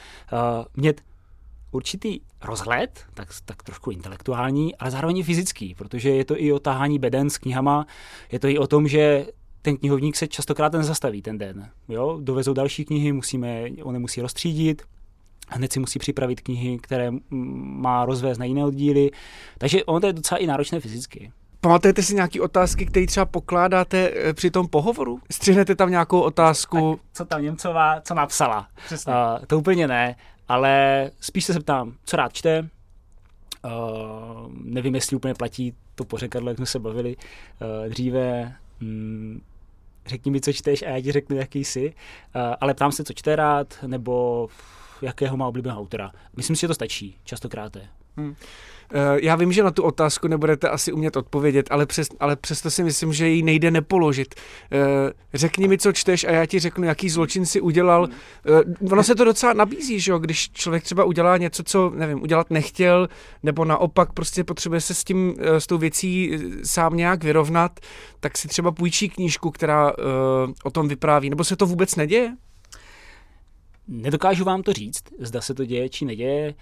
mít 0.78 1.02
určitý 1.74 2.20
rozhled, 2.44 3.06
tak, 3.14 3.28
tak 3.46 3.64
trošku 3.64 3.92
intelektuální, 3.92 4.76
ale 4.76 4.92
zároveň 4.92 5.24
fyzický, 5.24 5.76
protože 5.76 6.10
je 6.10 6.26
to 6.26 6.42
i 6.42 6.54
o 6.54 6.60
tahání 6.60 7.00
beden 7.00 7.30
s 7.30 7.38
knihama, 7.38 7.88
je 8.32 8.40
to 8.40 8.48
i 8.48 8.58
o 8.58 8.68
tom, 8.68 8.88
že 8.88 9.26
ten 9.62 9.78
knihovník 9.78 10.16
se 10.16 10.28
častokrát 10.28 10.74
nezastaví 10.74 11.22
ten 11.22 11.38
den. 11.38 11.70
Jo? 11.90 12.20
Dovezou 12.22 12.54
další 12.54 12.86
knihy, 12.86 13.12
musíme, 13.12 13.64
on 13.84 14.00
musí 14.00 14.22
rozstřídit, 14.22 14.82
hned 15.50 15.74
si 15.74 15.80
musí 15.80 16.00
připravit 16.00 16.42
knihy, 16.42 16.78
které 16.78 17.12
má 17.30 18.06
rozvést 18.06 18.38
na 18.38 18.46
jiné 18.46 18.66
oddíly. 18.66 19.12
Takže 19.58 19.84
ono 19.84 20.00
to 20.00 20.08
je 20.08 20.14
docela 20.14 20.40
i 20.40 20.48
náročné 20.48 20.80
fyzicky. 20.80 21.32
Pamatujete 21.64 22.02
si 22.04 22.16
nějaké 22.16 22.42
otázky, 22.42 22.86
které 22.86 23.06
třeba 23.06 23.26
pokládáte 23.26 24.12
eh, 24.14 24.34
při 24.34 24.52
tom 24.52 24.68
pohovoru? 24.68 25.20
Střihnete 25.32 25.76
tam 25.76 25.92
nějakou 25.92 26.22
otázku? 26.22 26.96
Tak, 26.96 27.06
co 27.14 27.26
tam 27.26 27.42
Němcová, 27.42 28.02
co 28.02 28.14
napsala? 28.14 28.68
Přesně. 28.86 29.14
Uh, 29.14 29.46
to 29.48 29.60
úplně 29.60 29.88
ne, 29.88 30.16
ale 30.48 31.12
spíš 31.20 31.46
se 31.46 31.60
ptám, 31.60 31.94
co 32.06 32.18
rád 32.18 32.34
čte, 32.34 32.70
Uh, 33.66 34.52
nevím, 34.64 34.96
jestli 34.96 35.16
úplně 35.16 35.34
platí 35.34 35.76
to 35.96 36.06
pořekadlo, 36.06 36.50
jak 36.50 36.58
jsme 36.58 36.66
se 36.66 36.80
bavili 36.80 37.16
uh, 37.16 37.90
dříve. 37.90 38.56
Um, 38.82 39.42
řekni 40.06 40.32
mi, 40.32 40.42
co 40.42 40.54
čteš 40.54 40.82
a 40.82 40.90
já 40.90 41.02
ti 41.02 41.12
řeknu, 41.12 41.36
jaký 41.36 41.64
jsi. 41.64 41.94
Uh, 42.36 42.42
ale 42.62 42.74
ptám 42.74 42.92
se, 42.92 43.04
co 43.04 43.14
čte 43.14 43.36
rád, 43.36 43.78
nebo 43.88 44.48
jakého 45.02 45.38
má 45.38 45.48
oblíbeného 45.48 45.80
autora. 45.80 46.12
Myslím 46.38 46.56
si, 46.56 46.62
že 46.62 46.68
to 46.68 46.74
stačí, 46.74 47.18
častokrát. 47.24 47.78
Hmm. 48.18 48.36
Eh, 48.96 49.20
já 49.22 49.36
vím, 49.36 49.52
že 49.52 49.64
na 49.64 49.72
tu 49.72 49.84
otázku 49.84 50.28
nebudete 50.28 50.70
asi 50.70 50.92
umět 50.92 51.18
odpovědět, 51.18 51.68
ale, 51.72 51.86
přes, 51.86 52.08
ale 52.20 52.36
přesto 52.36 52.72
si 52.72 52.84
myslím, 52.84 53.14
že 53.14 53.28
ji 53.28 53.44
nejde 53.44 53.72
nepoložit. 53.72 54.36
Eh, 54.72 54.78
řekni 55.34 55.68
mi, 55.68 55.78
co 55.78 55.92
čteš 55.92 56.24
a 56.24 56.32
já 56.32 56.46
ti 56.46 56.60
řeknu, 56.60 56.84
jaký 56.84 57.10
zločin 57.10 57.46
si 57.46 57.62
udělal. 57.62 58.08
Eh, 58.10 58.86
ono 58.92 59.04
se 59.04 59.16
to 59.16 59.24
docela 59.24 59.54
nabízí, 59.54 60.00
že 60.00 60.12
jo? 60.12 60.20
když 60.20 60.52
člověk 60.52 60.84
třeba 60.84 61.04
udělá 61.04 61.38
něco, 61.38 61.64
co 61.64 61.90
nevím, 61.90 62.22
udělat 62.22 62.50
nechtěl, 62.50 63.10
nebo 63.44 63.66
naopak 63.66 64.14
prostě 64.14 64.44
potřebuje 64.44 64.82
se 64.82 64.94
s 64.94 65.04
tím, 65.04 65.36
s 65.40 65.68
tou 65.68 65.78
věcí 65.78 66.40
sám 66.64 66.98
nějak 66.98 67.24
vyrovnat, 67.24 67.80
tak 68.20 68.38
si 68.38 68.48
třeba 68.48 68.72
půjčí 68.72 69.10
knížku, 69.10 69.52
která 69.52 69.94
o 70.64 70.72
tom 70.72 70.88
vypráví. 70.88 71.30
Nebo 71.30 71.44
se 71.44 71.56
to 71.56 71.66
vůbec 71.66 71.96
neděje? 71.96 72.36
Nedokážu 73.88 74.44
vám 74.44 74.64
to 74.64 74.74
říct, 74.74 75.04
zda 75.20 75.42
se 75.42 75.54
to 75.54 75.66
děje 75.66 75.90
či 75.90 76.06
neděje, 76.06 76.56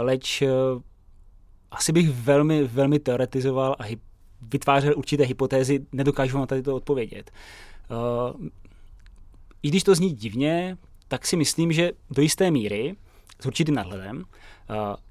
leč 0.00 0.42
asi 1.72 1.92
bych 1.92 2.10
velmi, 2.10 2.64
velmi 2.64 2.98
teoretizoval 2.98 3.76
a 3.78 3.84
vytvářel 4.52 4.94
určité 4.96 5.24
hypotézy, 5.24 5.86
nedokážu 5.92 6.38
vám 6.38 6.46
tady 6.46 6.62
to 6.62 6.76
odpovědět. 6.76 7.30
Uh, 7.90 8.46
I 9.62 9.68
když 9.68 9.82
to 9.82 9.94
zní 9.94 10.10
divně, 10.10 10.76
tak 11.08 11.26
si 11.26 11.36
myslím, 11.36 11.72
že 11.72 11.92
do 12.10 12.22
jisté 12.22 12.50
míry, 12.50 12.94
s 13.40 13.46
určitým 13.46 13.74
nadhledem, 13.74 14.16
uh, 14.16 14.24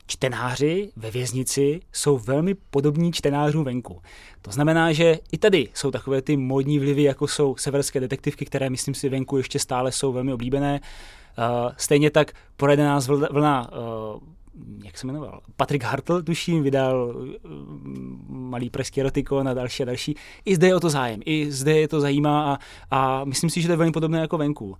čtenáři 0.08 0.91
ve 0.96 1.12
věznici 1.12 1.80
jsou 1.91 2.18
velmi 2.18 2.53
podobní 2.53 3.12
čtenářům 3.12 3.63
venku. 3.63 4.01
To 4.41 4.51
znamená, 4.51 4.94
že 4.94 5.20
i 5.32 5.38
tady 5.38 5.70
jsou 5.74 5.91
takové 5.91 6.22
ty 6.22 6.38
modní 6.38 6.80
vlivy, 6.80 7.03
jako 7.03 7.27
jsou 7.27 7.56
severské 7.56 8.00
detektivky, 8.00 8.46
které 8.46 8.70
myslím 8.70 8.94
si 8.94 9.10
venku 9.10 9.38
ještě 9.38 9.60
stále 9.60 9.91
jsou 9.91 10.13
velmi 10.13 10.34
oblíbené. 10.34 10.80
Uh, 11.38 11.72
stejně 11.77 12.10
tak 12.12 12.32
projede 12.58 12.84
nás 12.84 13.08
vlna 13.08 13.70
jak 14.84 14.98
se 14.98 15.08
jmenoval, 15.08 15.41
Patrik 15.55 15.84
Hartl, 15.84 16.22
tuším, 16.22 16.63
vydal 16.63 17.15
uh, 17.15 17.51
malý 18.27 18.70
pražský 18.70 19.01
erotikon 19.01 19.48
a 19.48 19.53
další 19.53 19.84
a 19.84 19.86
další. 19.86 20.15
I 20.46 20.55
zde 20.55 20.67
je 20.67 20.75
o 20.75 20.79
to 20.79 20.89
zájem, 20.89 21.20
i 21.25 21.51
zde 21.51 21.79
je 21.79 21.88
to 21.88 22.01
zajímá 22.01 22.53
a, 22.53 22.60
a 22.91 23.25
myslím 23.25 23.50
si, 23.50 23.62
že 23.62 23.67
to 23.67 23.74
je 23.74 23.77
velmi 23.77 23.91
podobné 23.91 24.20
jako 24.20 24.38
venku. 24.38 24.70
Uh, 24.70 24.75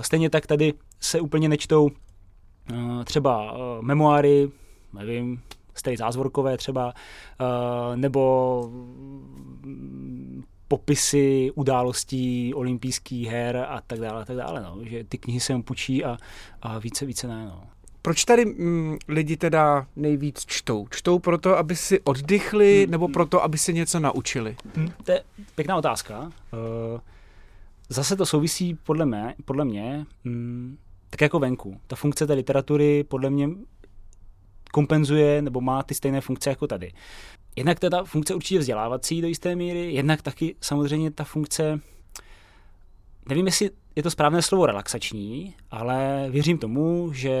stejně 0.00 0.30
tak 0.30 0.46
tady 0.46 0.74
se 1.00 1.20
úplně 1.20 1.48
nečtou 1.48 1.84
uh, 1.84 3.04
třeba 3.04 3.54
memoáry, 3.80 4.50
nevím, 4.92 5.42
Stej 5.74 5.96
Zázvorkové 5.96 6.56
třeba, 6.56 6.92
nebo 7.94 8.70
popisy 10.68 11.50
událostí 11.54 12.54
olympijských 12.54 13.28
her 13.28 13.56
a 13.56 13.80
tak 13.86 14.00
dále, 14.00 14.22
a 14.22 14.24
tak 14.24 14.36
dále, 14.36 14.62
no. 14.62 14.78
že 14.82 15.04
ty 15.04 15.18
knihy 15.18 15.40
se 15.40 15.58
půjčí 15.58 16.04
a, 16.04 16.16
a 16.62 16.78
více, 16.78 17.06
více 17.06 17.28
ne, 17.28 17.44
no. 17.44 17.62
Proč 18.02 18.24
tady 18.24 18.44
mm, 18.44 18.96
lidi 19.08 19.36
teda 19.36 19.86
nejvíc 19.96 20.44
čtou? 20.46 20.86
Čtou 20.90 21.18
proto, 21.18 21.58
aby 21.58 21.76
si 21.76 22.00
oddychli, 22.00 22.82
hmm. 22.82 22.90
nebo 22.90 23.08
proto, 23.08 23.42
aby 23.42 23.58
se 23.58 23.72
něco 23.72 24.00
naučili? 24.00 24.56
Hmm. 24.76 24.88
To 25.04 25.12
je 25.12 25.22
pěkná 25.54 25.76
otázka. 25.76 26.18
Uh, 26.20 27.00
zase 27.88 28.16
to 28.16 28.26
souvisí 28.26 28.74
podle 28.74 29.06
mě, 29.06 29.34
podle 29.44 29.64
mě 29.64 30.06
mm, 30.24 30.78
tak 31.10 31.20
jako 31.20 31.38
venku. 31.38 31.80
Ta 31.86 31.96
funkce 31.96 32.26
té 32.26 32.32
literatury 32.32 33.04
podle 33.04 33.30
mě 33.30 33.48
kompenzuje 34.72 35.42
nebo 35.42 35.60
má 35.60 35.82
ty 35.82 35.94
stejné 35.94 36.20
funkce 36.20 36.50
jako 36.50 36.66
tady. 36.66 36.92
Jednak 37.56 37.78
ta 37.78 38.04
funkce 38.04 38.34
určitě 38.34 38.58
vzdělávací 38.58 39.22
do 39.22 39.28
jisté 39.28 39.56
míry, 39.56 39.94
jednak 39.94 40.22
taky 40.22 40.54
samozřejmě 40.60 41.10
ta 41.10 41.24
funkce, 41.24 41.80
nevím, 43.28 43.46
jestli 43.46 43.70
je 43.96 44.02
to 44.02 44.10
správné 44.10 44.42
slovo 44.42 44.66
relaxační, 44.66 45.54
ale 45.70 46.26
věřím 46.30 46.58
tomu, 46.58 47.12
že 47.12 47.32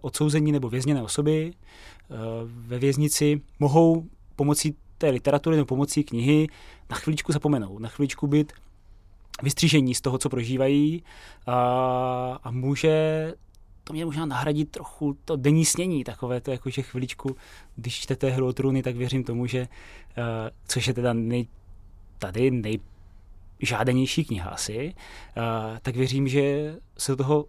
odsouzení 0.00 0.52
nebo 0.52 0.68
vězněné 0.68 1.02
osoby 1.02 1.52
eh, 1.52 2.14
ve 2.44 2.78
věznici 2.78 3.40
mohou 3.58 4.06
pomocí 4.36 4.76
té 4.98 5.10
literatury 5.10 5.56
nebo 5.56 5.66
pomocí 5.66 6.04
knihy 6.04 6.46
na 6.90 6.96
chviličku 6.96 7.32
zapomenout, 7.32 7.78
na 7.78 7.88
chviličku 7.88 8.26
být 8.26 8.52
vystřížení 9.42 9.94
z 9.94 10.00
toho, 10.00 10.18
co 10.18 10.28
prožívají 10.28 11.02
a, 11.46 12.38
a 12.42 12.50
může 12.50 13.34
to 13.84 13.92
mě 13.92 14.04
možná 14.04 14.26
nahradit 14.26 14.70
trochu 14.70 15.16
to 15.24 15.36
denní 15.36 15.64
snění, 15.64 16.04
takové 16.04 16.40
to 16.40 16.50
jako, 16.50 16.70
že 16.70 16.82
chviličku, 16.82 17.36
když 17.76 17.94
čtete 17.94 18.30
hru 18.30 18.46
o 18.46 18.52
trůny, 18.52 18.82
tak 18.82 18.96
věřím 18.96 19.24
tomu, 19.24 19.46
že, 19.46 19.60
uh, 19.60 20.24
což 20.68 20.86
je 20.86 20.94
teda 20.94 21.12
nej, 21.12 21.46
tady 22.18 22.50
nej, 22.50 22.78
žádanější 23.62 24.24
kniha 24.24 24.50
asi, 24.50 24.94
uh, 25.36 25.78
tak 25.82 25.96
věřím, 25.96 26.28
že 26.28 26.74
se 26.98 27.12
do 27.12 27.16
toho 27.16 27.46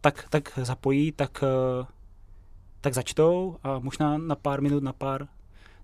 tak, 0.00 0.26
tak 0.30 0.58
zapojí, 0.62 1.12
tak, 1.12 1.44
uh, 1.78 1.86
tak 2.80 2.94
začtou 2.94 3.56
a 3.62 3.78
možná 3.78 4.18
na 4.18 4.34
pár 4.34 4.62
minut, 4.62 4.82
na 4.82 4.92
pár 4.92 5.28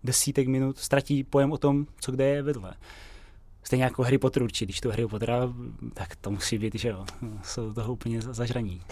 desítek 0.05 0.49
minut 0.49 0.79
ztratí 0.79 1.25
pojem 1.25 1.53
o 1.53 1.59
tom, 1.59 1.87
co 2.01 2.13
kde 2.13 2.25
je 2.25 2.43
vedle. 2.43 2.75
Stejně 3.63 3.85
jako 3.85 4.03
Harry 4.03 4.19
Potter 4.19 4.43
určitě, 4.43 4.65
když 4.65 4.81
to 4.81 4.91
Harry 4.91 5.07
Pottera, 5.07 5.55
tak 5.95 6.17
to 6.17 6.31
musí 6.31 6.59
být, 6.59 6.75
že 6.75 6.89
jo, 6.89 7.05
jsou 7.43 7.73
toho 7.73 7.93
úplně 7.93 8.23
zažraní. 8.23 8.83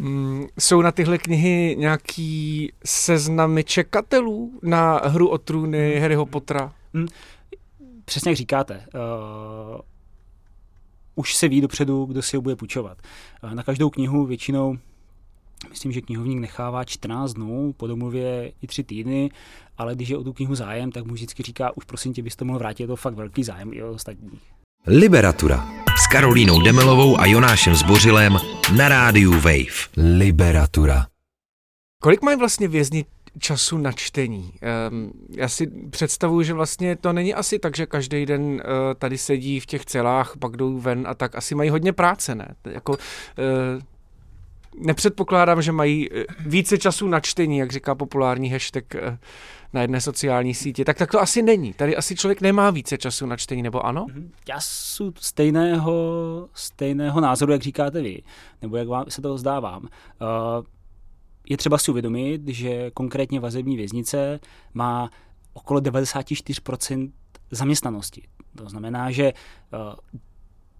Mm, 0.00 0.46
jsou 0.58 0.82
na 0.82 0.92
tyhle 0.92 1.18
knihy 1.18 1.76
nějaký 1.78 2.72
seznamy 2.84 3.64
čekatelů 3.64 4.58
na 4.62 5.00
hru 5.04 5.28
o 5.28 5.38
trůny 5.38 5.92
hmm. 5.92 6.02
Harryho 6.02 6.26
Pottera? 6.26 6.72
Mm, 6.92 7.06
přesně 8.10 8.30
jak 8.30 8.36
říkáte, 8.36 8.84
uh, 8.94 9.80
už 11.14 11.34
se 11.34 11.48
ví 11.48 11.60
dopředu, 11.60 12.04
kdo 12.04 12.22
si 12.22 12.36
ho 12.36 12.42
bude 12.42 12.56
půjčovat. 12.56 12.98
Uh, 13.44 13.54
na 13.54 13.62
každou 13.62 13.90
knihu 13.90 14.26
většinou 14.26 14.78
Myslím, 15.70 15.92
že 15.92 16.00
knihovník 16.00 16.38
nechává 16.38 16.84
14 16.84 17.32
dnů, 17.32 17.74
po 17.76 17.86
domluvě 17.86 18.52
i 18.62 18.66
3 18.66 18.84
týdny, 18.84 19.30
ale 19.78 19.94
když 19.94 20.08
je 20.08 20.16
o 20.16 20.24
tu 20.24 20.32
knihu 20.32 20.54
zájem, 20.54 20.92
tak 20.92 21.04
mu 21.04 21.14
vždycky 21.14 21.42
říká, 21.42 21.76
už 21.76 21.84
prosím 21.84 22.12
tě, 22.12 22.22
byste 22.22 22.44
mohl 22.44 22.58
vrátit, 22.58 22.82
je 22.82 22.86
to 22.86 22.96
fakt 22.96 23.14
velký 23.14 23.44
zájem 23.44 23.72
i 23.72 23.82
o 23.82 23.92
ostatních. 23.92 24.42
Liberatura. 24.86 25.68
s 26.04 26.06
Karolínou 26.12 26.62
Demelovou 26.62 27.20
a 27.20 27.26
Jonášem 27.26 27.74
Zbořilem 27.74 28.38
na 28.76 28.88
rádiu 28.88 29.32
Wave. 29.32 30.16
Liberatura. 30.18 31.06
Kolik 32.02 32.22
mají 32.22 32.38
vlastně 32.38 32.68
vězni 32.68 33.04
času 33.40 33.78
na 33.78 33.92
čtení? 33.92 34.52
Um, 34.90 35.12
já 35.36 35.48
si 35.48 35.66
představuju, 35.90 36.42
že 36.42 36.54
vlastně 36.54 36.96
to 36.96 37.12
není 37.12 37.34
asi 37.34 37.58
tak, 37.58 37.76
že 37.76 37.86
každý 37.86 38.26
den 38.26 38.42
uh, 38.42 38.60
tady 38.98 39.18
sedí 39.18 39.60
v 39.60 39.66
těch 39.66 39.84
celách, 39.84 40.36
pak 40.38 40.56
jdou 40.56 40.78
ven 40.78 41.04
a 41.08 41.14
tak. 41.14 41.34
Asi 41.34 41.54
mají 41.54 41.70
hodně 41.70 41.92
práce, 41.92 42.34
ne? 42.34 42.54
Jako, 42.64 42.92
uh, 42.92 42.98
nepředpokládám, 44.76 45.62
že 45.62 45.72
mají 45.72 46.08
eh, 46.12 46.24
více 46.46 46.78
času 46.78 47.08
na 47.08 47.20
čtení, 47.20 47.58
jak 47.58 47.72
říká 47.72 47.94
populární 47.94 48.50
hashtag 48.50 48.84
na 49.72 49.82
jedné 49.82 50.00
sociální 50.00 50.54
síti. 50.54 50.84
Tak 50.84 50.98
tak 50.98 51.10
to 51.10 51.20
asi 51.20 51.42
není. 51.42 51.72
Tady 51.72 51.96
asi 51.96 52.16
člověk 52.16 52.40
nemá 52.40 52.70
více 52.70 52.98
času 52.98 53.26
na 53.26 53.36
čtení, 53.36 53.62
nebo 53.62 53.86
ano? 53.86 54.06
Mhm. 54.08 54.32
Já 54.48 54.56
jsem 54.60 55.12
stejného, 55.20 56.48
stejného 56.54 57.20
názoru, 57.20 57.52
jak 57.52 57.62
říkáte 57.62 58.02
vy, 58.02 58.22
nebo 58.62 58.76
jak 58.76 58.88
vám 58.88 59.04
se 59.08 59.22
to 59.22 59.38
zdávám. 59.38 59.82
Uh, 59.82 60.64
je 61.48 61.56
třeba 61.56 61.78
si 61.78 61.90
uvědomit, 61.90 62.48
že 62.48 62.90
konkrétně 62.90 63.40
vazební 63.40 63.76
věznice 63.76 64.40
má 64.74 65.10
okolo 65.52 65.80
94% 65.80 67.12
zaměstnanosti. 67.50 68.22
To 68.56 68.68
znamená, 68.68 69.10
že 69.10 69.32
uh, 69.32 69.94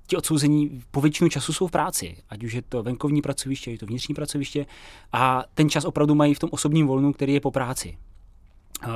ti 0.07 0.17
odsouzení 0.17 0.83
po 0.90 1.00
většinu 1.00 1.31
času 1.31 1.52
jsou 1.52 1.67
v 1.67 1.71
práci, 1.71 2.17
ať 2.29 2.45
už 2.45 2.52
je 2.52 2.62
to 2.62 2.83
venkovní 2.83 3.23
pracoviště, 3.23 3.71
je 3.71 3.79
to 3.79 3.87
vnitřní 3.87 4.14
pracoviště 4.14 4.67
a 5.12 5.45
ten 5.55 5.71
čas 5.71 5.85
opravdu 5.85 6.14
mají 6.14 6.35
v 6.35 6.38
tom 6.38 6.50
osobním 6.52 6.87
volnu, 6.87 7.12
který 7.12 7.35
je 7.35 7.40
po 7.40 7.50
práci. 7.50 7.99
Uh, 8.87 8.93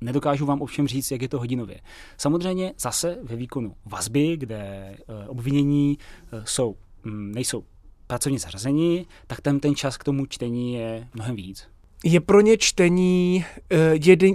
nedokážu 0.00 0.46
vám 0.46 0.62
ovšem 0.62 0.88
říct, 0.88 1.10
jak 1.10 1.22
je 1.22 1.28
to 1.28 1.38
hodinově. 1.38 1.80
Samozřejmě 2.16 2.72
zase 2.78 3.18
ve 3.22 3.36
výkonu 3.36 3.74
vazby, 3.84 4.36
kde 4.36 4.96
uh, 5.08 5.14
obvinění 5.26 5.98
jsou, 6.44 6.76
um, 7.06 7.32
nejsou 7.32 7.64
pracovně 8.12 8.38
zařazení, 8.38 9.06
tak 9.26 9.40
ten, 9.40 9.60
ten 9.60 9.74
čas 9.74 9.96
k 9.96 10.04
tomu 10.04 10.26
čtení 10.26 10.74
je 10.74 11.08
mnohem 11.14 11.36
víc. 11.36 11.68
Je 12.04 12.20
pro 12.20 12.40
ně 12.40 12.56
čtení 12.56 13.44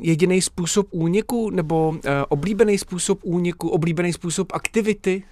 jediný 0.01 0.41
způsob 0.41 0.87
úniku 0.91 1.49
nebo 1.49 1.95
oblíbený 2.29 2.77
způsob 2.77 3.19
úniku, 3.23 3.69
oblíbený 3.69 4.13
způsob 4.13 4.51
aktivity? 4.53 5.23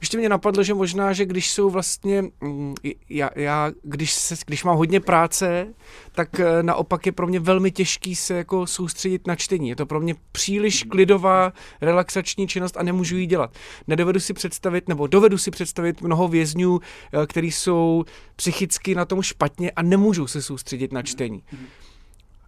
Ještě 0.00 0.18
mě 0.18 0.28
napadlo, 0.28 0.62
že 0.62 0.74
možná, 0.74 1.12
že 1.12 1.24
když 1.24 1.50
jsou 1.50 1.70
vlastně, 1.70 2.22
mm, 2.40 2.74
já, 3.08 3.30
já 3.36 3.72
když, 3.82 4.12
se, 4.12 4.34
když 4.46 4.64
mám 4.64 4.76
hodně 4.76 5.00
práce, 5.00 5.66
tak 6.12 6.40
eh, 6.40 6.62
naopak 6.62 7.06
je 7.06 7.12
pro 7.12 7.26
mě 7.26 7.40
velmi 7.40 7.70
těžký 7.70 8.16
se 8.16 8.34
jako 8.34 8.66
soustředit 8.66 9.26
na 9.26 9.36
čtení. 9.36 9.68
Je 9.68 9.76
to 9.76 9.86
pro 9.86 10.00
mě 10.00 10.14
příliš 10.32 10.82
klidová, 10.82 11.52
relaxační 11.80 12.48
činnost 12.48 12.76
a 12.76 12.82
nemůžu 12.82 13.16
ji 13.16 13.26
dělat. 13.26 13.54
Nedovedu 13.86 14.20
si 14.20 14.32
představit, 14.32 14.88
nebo 14.88 15.06
dovedu 15.06 15.38
si 15.38 15.50
představit 15.50 16.02
mnoho 16.02 16.28
vězňů, 16.28 16.80
eh, 16.80 17.26
kteří 17.26 17.52
jsou 17.52 18.04
psychicky 18.36 18.94
na 18.94 19.04
tom 19.04 19.22
špatně 19.22 19.70
a 19.70 19.82
nemůžou 19.82 20.26
se 20.26 20.42
soustředit 20.42 20.92
na 20.92 21.02
čtení. 21.02 21.42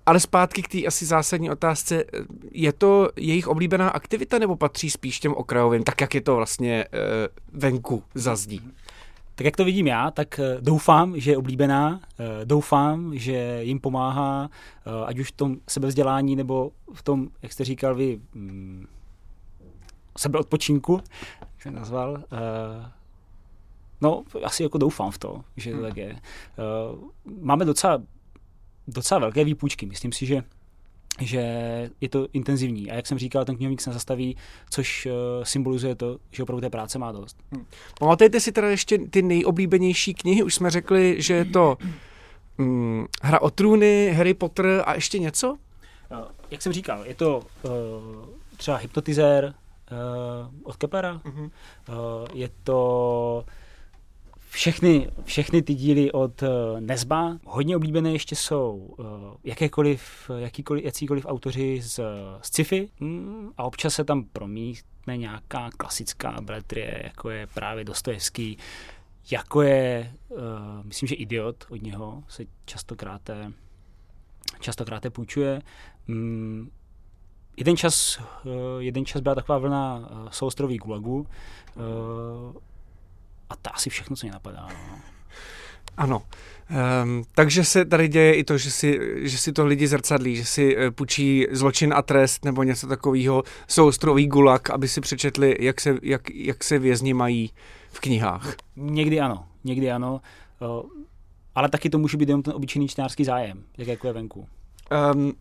Ale 0.08 0.20
zpátky 0.20 0.62
k 0.62 0.68
té 0.68 0.86
asi 0.86 1.06
zásadní 1.06 1.50
otázce, 1.50 2.04
je 2.52 2.72
to 2.72 3.08
jejich 3.16 3.48
oblíbená 3.48 3.88
aktivita 3.88 4.38
nebo 4.38 4.56
patří 4.56 4.90
spíš 4.90 5.20
těm 5.20 5.34
okrajovým, 5.34 5.82
tak 5.82 6.00
jak 6.00 6.14
je 6.14 6.20
to 6.20 6.36
vlastně 6.36 6.84
uh, 6.84 7.60
venku 7.60 8.02
za 8.14 8.36
zdí? 8.36 8.70
Tak 9.34 9.44
jak 9.44 9.56
to 9.56 9.64
vidím 9.64 9.86
já, 9.86 10.10
tak 10.10 10.38
eh, 10.38 10.56
doufám, 10.60 11.20
že 11.20 11.30
je 11.30 11.36
oblíbená, 11.36 12.00
eh, 12.18 12.44
doufám, 12.44 13.18
že 13.18 13.58
jim 13.62 13.80
pomáhá, 13.80 14.50
ať 15.06 15.18
už 15.18 15.28
v 15.28 15.32
tom 15.32 15.56
sebevzdělání 15.68 16.36
nebo 16.36 16.70
v 16.94 17.02
tom, 17.02 17.28
jak 17.42 17.52
jste 17.52 17.64
říkal 17.64 17.94
vy, 17.94 18.20
mm, 18.34 18.86
sebeodpočinku, 20.18 21.00
jak 21.40 21.62
jsem 21.62 21.74
nazval. 21.74 22.24
No, 24.00 24.24
asi 24.44 24.62
jako 24.62 24.78
doufám 24.78 25.10
v 25.10 25.18
to, 25.18 25.44
že 25.56 25.70
to 25.70 25.76
hmm. 25.76 25.86
tak 25.86 25.96
je. 25.96 26.16
Máme 27.40 27.64
docela 27.64 28.02
docela 28.88 29.20
velké 29.20 29.44
výpůjčky. 29.44 29.86
Myslím 29.86 30.12
si, 30.12 30.26
že 30.26 30.42
že 31.20 31.40
je 32.00 32.08
to 32.08 32.28
intenzivní. 32.32 32.90
A 32.90 32.94
jak 32.94 33.06
jsem 33.06 33.18
říkal, 33.18 33.44
ten 33.44 33.56
knihovník 33.56 33.80
se 33.80 33.92
zastaví, 33.92 34.36
což 34.70 35.06
uh, 35.06 35.12
symbolizuje 35.44 35.94
to, 35.94 36.18
že 36.30 36.42
opravdu 36.42 36.60
té 36.60 36.70
práce 36.70 36.98
má 36.98 37.12
dost. 37.12 37.36
Hmm. 37.52 37.66
Pamatujete 38.00 38.40
si 38.40 38.52
teda 38.52 38.70
ještě 38.70 38.98
ty 38.98 39.22
nejoblíbenější 39.22 40.14
knihy? 40.14 40.42
Už 40.42 40.54
jsme 40.54 40.70
řekli, 40.70 41.22
že 41.22 41.34
je 41.34 41.44
to 41.44 41.78
um, 42.58 43.06
Hra 43.22 43.42
o 43.42 43.50
trůny, 43.50 44.14
Harry 44.16 44.34
Potter 44.34 44.82
a 44.86 44.94
ještě 44.94 45.18
něco? 45.18 45.52
Uh, 45.52 46.18
jak 46.50 46.62
jsem 46.62 46.72
říkal, 46.72 47.04
je 47.06 47.14
to 47.14 47.42
uh, 47.62 47.72
třeba 48.56 48.76
Hypnotizer 48.76 49.54
uh, 49.90 50.48
od 50.62 50.76
Keplera, 50.76 51.20
uh-huh. 51.24 51.50
uh, 51.88 52.26
je 52.34 52.50
to 52.64 53.44
všechny, 54.50 55.10
všechny 55.24 55.62
ty 55.62 55.74
díly 55.74 56.12
od 56.12 56.42
uh, 56.42 56.48
Nezba. 56.80 57.38
Hodně 57.44 57.76
oblíbené 57.76 58.12
ještě 58.12 58.36
jsou 58.36 58.94
uh, 58.98 59.06
jakékoliv, 59.44 60.30
jakýkoliv, 60.38 60.84
jakýkoliv 60.84 61.26
autoři 61.26 61.80
z, 61.82 62.00
z 62.42 62.46
sci-fi 62.46 62.88
mm, 63.00 63.50
a 63.56 63.62
občas 63.64 63.94
se 63.94 64.04
tam 64.04 64.24
promítne 64.24 65.16
nějaká 65.16 65.70
klasická 65.76 66.40
bratrie, 66.40 67.00
jako 67.04 67.30
je 67.30 67.46
právě 67.46 67.84
Dostojevský, 67.84 68.58
jako 69.30 69.62
je, 69.62 70.14
uh, 70.28 70.38
myslím, 70.84 71.06
že 71.06 71.14
Idiot 71.14 71.64
od 71.70 71.82
něho 71.82 72.22
se 72.28 72.44
častokrát 72.64 73.30
častokrát 74.60 75.02
půjčuje. 75.12 75.62
Mm, 76.06 76.70
jeden 77.56 77.76
čas, 77.76 78.20
jeden 78.78 79.06
čas 79.06 79.22
byla 79.22 79.34
taková 79.34 79.58
vlna 79.58 80.10
soustroví 80.30 80.76
Gulagu, 80.76 81.26
a 83.50 83.56
to 83.56 83.74
asi 83.74 83.90
všechno, 83.90 84.16
co 84.16 84.26
mě 84.26 84.32
napadá. 84.32 84.68
No. 84.70 84.98
Ano. 85.96 86.22
Um, 87.02 87.24
takže 87.34 87.64
se 87.64 87.84
tady 87.84 88.08
děje 88.08 88.34
i 88.34 88.44
to, 88.44 88.58
že 88.58 88.70
si, 88.70 88.98
že 89.16 89.38
si 89.38 89.52
to 89.52 89.66
lidi 89.66 89.86
zrcadlí, 89.86 90.36
že 90.36 90.44
si 90.44 90.76
uh, 90.76 90.90
půjčí 90.90 91.46
zločin 91.50 91.94
a 91.94 92.02
trest 92.02 92.44
nebo 92.44 92.62
něco 92.62 92.86
takového, 92.86 93.42
soustrový 93.68 94.26
gulag, 94.26 94.70
aby 94.70 94.88
si 94.88 95.00
přečetli, 95.00 95.56
jak 95.60 95.80
se, 95.80 95.98
jak, 96.02 96.30
jak 96.30 96.64
se 96.64 96.78
vězni 96.78 97.14
mají 97.14 97.50
v 97.90 98.00
knihách. 98.00 98.54
Někdy 98.76 99.20
ano, 99.20 99.48
někdy 99.64 99.90
ano, 99.90 100.20
uh, 100.60 100.90
ale 101.54 101.68
taky 101.68 101.90
to 101.90 101.98
může 101.98 102.16
být 102.16 102.28
jenom 102.28 102.42
ten 102.42 102.54
obyčejný 102.54 102.88
čtenářský 102.88 103.24
zájem, 103.24 103.64
jak 103.78 103.88
jako 103.88 104.06
je 104.06 104.12
venku. 104.12 104.48
Um, 105.14 105.32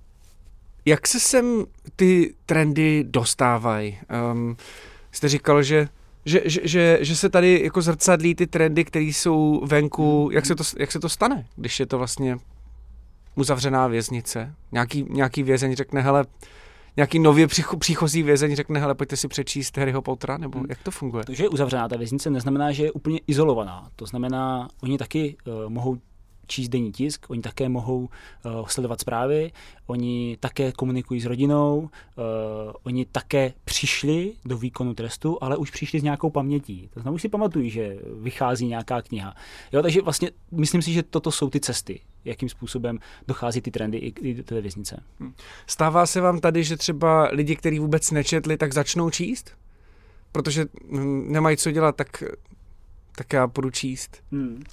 jak 0.85 1.07
se 1.07 1.19
sem 1.19 1.65
ty 1.95 2.33
trendy 2.45 3.03
dostávají? 3.07 3.97
Um, 4.31 4.57
jste 5.11 5.29
říkal, 5.29 5.63
že 5.63 5.89
že, 6.27 6.41
že, 6.45 6.61
že, 6.63 6.97
že 7.01 7.15
se 7.15 7.29
tady 7.29 7.61
jako 7.63 7.81
zrcadlí 7.81 8.35
ty 8.35 8.47
trendy, 8.47 8.85
které 8.85 9.05
jsou 9.05 9.61
venku. 9.65 10.23
Hmm. 10.23 10.31
Jak 10.31 10.45
se, 10.45 10.55
to, 10.55 10.63
jak 10.79 10.91
se 10.91 10.99
to 10.99 11.09
stane, 11.09 11.45
když 11.55 11.79
je 11.79 11.85
to 11.85 11.97
vlastně 11.97 12.37
uzavřená 13.35 13.87
věznice? 13.87 14.53
Nějaký, 14.71 15.05
nějaký 15.09 15.43
vězeň 15.43 15.75
řekne, 15.75 16.01
hele, 16.01 16.25
nějaký 16.97 17.19
nově 17.19 17.47
příchozí 17.79 18.23
vězeň 18.23 18.55
řekne, 18.55 18.79
hele, 18.79 18.95
pojďte 18.95 19.17
si 19.17 19.27
přečíst 19.27 19.77
Harryho 19.77 20.01
Pottera, 20.01 20.37
nebo 20.37 20.59
hmm. 20.59 20.67
jak 20.69 20.83
to 20.83 20.91
funguje? 20.91 21.25
To, 21.25 21.33
že 21.33 21.43
je 21.43 21.49
uzavřená 21.49 21.87
ta 21.87 21.97
věznice, 21.97 22.29
neznamená, 22.29 22.71
že 22.71 22.83
je 22.83 22.91
úplně 22.91 23.19
izolovaná. 23.27 23.89
To 23.95 24.05
znamená, 24.05 24.67
oni 24.83 24.97
taky 24.97 25.37
uh, 25.45 25.69
mohou 25.69 25.97
číst 26.47 26.69
denní 26.69 26.91
tisk, 26.91 27.25
oni 27.29 27.41
také 27.41 27.69
mohou 27.69 27.99
uh, 27.99 28.67
sledovat 28.67 29.01
zprávy, 29.01 29.51
oni 29.85 30.37
také 30.39 30.71
komunikují 30.71 31.21
s 31.21 31.25
rodinou, 31.25 31.79
uh, 31.79 31.89
oni 32.83 33.05
také 33.05 33.53
přišli 33.65 34.33
do 34.45 34.57
výkonu 34.57 34.93
trestu, 34.93 35.37
ale 35.41 35.57
už 35.57 35.71
přišli 35.71 35.99
s 35.99 36.03
nějakou 36.03 36.29
pamětí. 36.29 36.89
To 36.93 36.99
znamená, 36.99 37.15
už 37.15 37.21
si 37.21 37.29
pamatují, 37.29 37.69
že 37.69 37.97
vychází 38.21 38.67
nějaká 38.67 39.01
kniha. 39.01 39.35
Jo, 39.71 39.81
takže 39.81 40.01
vlastně 40.01 40.31
myslím 40.51 40.81
si, 40.81 40.93
že 40.93 41.03
toto 41.03 41.31
jsou 41.31 41.49
ty 41.49 41.59
cesty, 41.59 42.01
jakým 42.25 42.49
způsobem 42.49 42.99
dochází 43.27 43.61
ty 43.61 43.71
trendy 43.71 43.97
i 43.97 44.33
do 44.33 44.43
té 44.43 44.61
věznice. 44.61 45.03
Hm. 45.19 45.33
Stává 45.67 46.05
se 46.05 46.21
vám 46.21 46.39
tady, 46.39 46.63
že 46.63 46.77
třeba 46.77 47.29
lidi, 47.31 47.55
kteří 47.55 47.79
vůbec 47.79 48.11
nečetli, 48.11 48.57
tak 48.57 48.73
začnou 48.73 49.09
číst? 49.09 49.51
Protože 50.31 50.65
nemají 51.27 51.57
co 51.57 51.71
dělat, 51.71 51.95
tak 51.95 52.23
tak 53.17 53.33
já 53.33 53.47
budu 53.47 53.69
číst. 53.69 54.23
Hmm. 54.31 54.63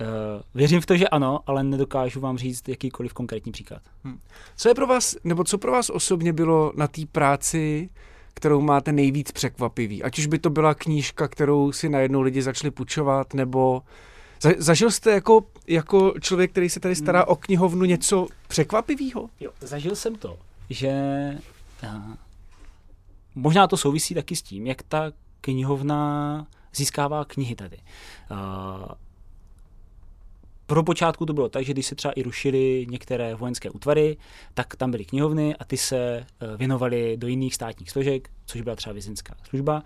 Uh, 0.00 0.42
věřím 0.54 0.80
v 0.80 0.86
to, 0.86 0.96
že 0.96 1.08
ano, 1.08 1.40
ale 1.46 1.64
nedokážu 1.64 2.20
vám 2.20 2.38
říct 2.38 2.68
jakýkoliv 2.68 3.12
konkrétní 3.12 3.52
příklad. 3.52 3.82
Hmm. 4.04 4.18
Co 4.56 4.68
je 4.68 4.74
pro 4.74 4.86
vás, 4.86 5.16
nebo 5.24 5.44
co 5.44 5.58
pro 5.58 5.72
vás 5.72 5.90
osobně 5.90 6.32
bylo 6.32 6.72
na 6.76 6.88
té 6.88 7.02
práci, 7.12 7.90
kterou 8.34 8.60
máte 8.60 8.92
nejvíc 8.92 9.32
překvapivý? 9.32 10.02
Ať 10.02 10.18
už 10.18 10.26
by 10.26 10.38
to 10.38 10.50
byla 10.50 10.74
knížka, 10.74 11.28
kterou 11.28 11.72
si 11.72 11.88
najednou 11.88 12.20
lidi 12.20 12.42
začali 12.42 12.70
půjčovat, 12.70 13.34
nebo 13.34 13.82
za, 14.40 14.50
zažil 14.58 14.90
jste 14.90 15.10
jako, 15.10 15.44
jako 15.66 16.14
člověk, 16.20 16.50
který 16.50 16.68
se 16.68 16.80
tady 16.80 16.94
stará 16.94 17.18
hmm. 17.18 17.28
o 17.28 17.36
knihovnu 17.36 17.84
něco 17.84 18.26
překvapivého? 18.48 19.30
Jo, 19.40 19.50
zažil 19.60 19.96
jsem 19.96 20.14
to, 20.14 20.38
že 20.70 20.92
uh, 21.82 22.14
možná 23.34 23.66
to 23.66 23.76
souvisí 23.76 24.14
taky 24.14 24.36
s 24.36 24.42
tím, 24.42 24.66
jak 24.66 24.82
ta 24.82 25.12
knihovna 25.40 26.46
získává 26.74 27.24
knihy 27.24 27.54
tady. 27.54 27.76
Uh, 28.30 28.92
pro 30.66 30.82
počátku 30.82 31.26
to 31.26 31.32
bylo 31.32 31.48
tak, 31.48 31.64
že 31.64 31.72
když 31.72 31.86
se 31.86 31.94
třeba 31.94 32.12
i 32.12 32.22
rušily 32.22 32.86
některé 32.90 33.34
vojenské 33.34 33.70
útvary, 33.70 34.16
tak 34.54 34.76
tam 34.76 34.90
byly 34.90 35.04
knihovny 35.04 35.56
a 35.56 35.64
ty 35.64 35.76
se 35.76 35.96
eh, 35.96 36.56
věnovaly 36.56 37.16
do 37.16 37.26
jiných 37.26 37.54
státních 37.54 37.90
složek, 37.90 38.30
což 38.46 38.60
byla 38.60 38.76
třeba 38.76 38.92
vězeňská 38.92 39.34
služba. 39.48 39.82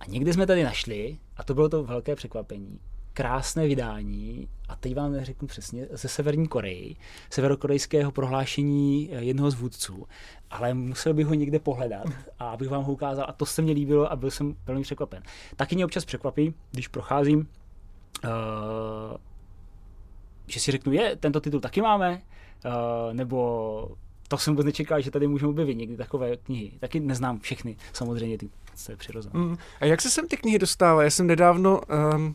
A 0.00 0.06
někde 0.06 0.32
jsme 0.32 0.46
tady 0.46 0.64
našli, 0.64 1.18
a 1.36 1.44
to 1.44 1.54
bylo 1.54 1.68
to 1.68 1.84
velké 1.84 2.16
překvapení, 2.16 2.78
krásné 3.12 3.66
vydání, 3.66 4.48
a 4.68 4.76
teď 4.76 4.94
vám 4.94 5.12
neřeknu 5.12 5.48
přesně, 5.48 5.86
ze 5.90 6.08
Severní 6.08 6.48
Koreji, 6.48 6.96
severokorejského 7.30 8.12
prohlášení 8.12 9.10
eh, 9.12 9.24
jednoho 9.24 9.50
z 9.50 9.54
vůdců, 9.54 10.06
ale 10.50 10.74
musel 10.74 11.14
bych 11.14 11.26
ho 11.26 11.34
někde 11.34 11.58
pohledat 11.58 12.06
a 12.38 12.48
abych 12.48 12.68
vám 12.68 12.84
ho 12.84 12.92
ukázal 12.92 13.26
a 13.28 13.32
to 13.32 13.46
se 13.46 13.62
mně 13.62 13.72
líbilo 13.72 14.12
a 14.12 14.16
byl 14.16 14.30
jsem 14.30 14.56
velmi 14.66 14.82
překvapen. 14.82 15.22
Taky 15.56 15.74
mě 15.74 15.84
občas 15.84 16.04
překvapí, 16.04 16.54
když 16.70 16.88
procházím, 16.88 17.38
uh, 18.24 18.30
že 20.46 20.60
si 20.60 20.70
řeknu, 20.70 20.92
je, 20.92 21.16
tento 21.16 21.40
titul 21.40 21.60
taky 21.60 21.82
máme, 21.82 22.22
uh, 22.64 22.70
nebo 23.14 23.96
to 24.28 24.38
jsem 24.38 24.54
vůbec 24.54 24.66
nečekal, 24.66 25.00
že 25.00 25.10
tady 25.10 25.26
můžeme 25.26 25.50
objevit 25.50 25.74
někdy 25.74 25.96
takové 25.96 26.36
knihy. 26.36 26.72
Taky 26.80 27.00
neznám 27.00 27.40
všechny, 27.40 27.76
samozřejmě, 27.92 28.38
ty, 28.38 28.48
to 28.86 28.92
je 28.92 28.96
přirozené. 28.96 29.40
Mm. 29.40 29.56
A 29.80 29.84
jak 29.84 30.02
se 30.02 30.10
sem 30.10 30.28
ty 30.28 30.36
knihy 30.36 30.58
dostávají? 30.58 31.06
Já 31.06 31.10
jsem 31.10 31.26
nedávno, 31.26 31.80
um, 32.14 32.34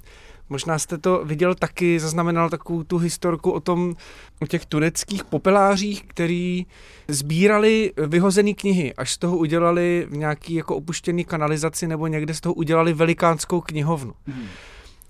možná 0.49 0.79
jste 0.79 0.97
to 0.97 1.25
viděl 1.25 1.55
taky, 1.55 1.99
zaznamenal 1.99 2.49
takovou 2.49 2.83
tu 2.83 2.97
historku 2.97 3.51
o 3.51 3.59
tom, 3.59 3.95
o 4.41 4.47
těch 4.47 4.65
tureckých 4.65 5.23
popelářích, 5.23 6.03
který 6.07 6.65
sbírali 7.07 7.93
vyhozené 8.07 8.53
knihy, 8.53 8.93
až 8.93 9.11
z 9.11 9.17
toho 9.17 9.37
udělali 9.37 10.07
v 10.09 10.17
nějaký 10.17 10.53
jako 10.53 10.75
opuštěný 10.75 11.25
kanalizaci 11.25 11.87
nebo 11.87 12.07
někde 12.07 12.33
z 12.33 12.41
toho 12.41 12.53
udělali 12.53 12.93
velikánskou 12.93 13.61
knihovnu. 13.61 14.13
Mm. 14.27 14.45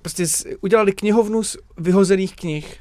Prostě 0.02 0.26
udělali 0.62 0.92
knihovnu 0.92 1.44
z 1.44 1.58
vyhozených 1.78 2.36
knih 2.36 2.78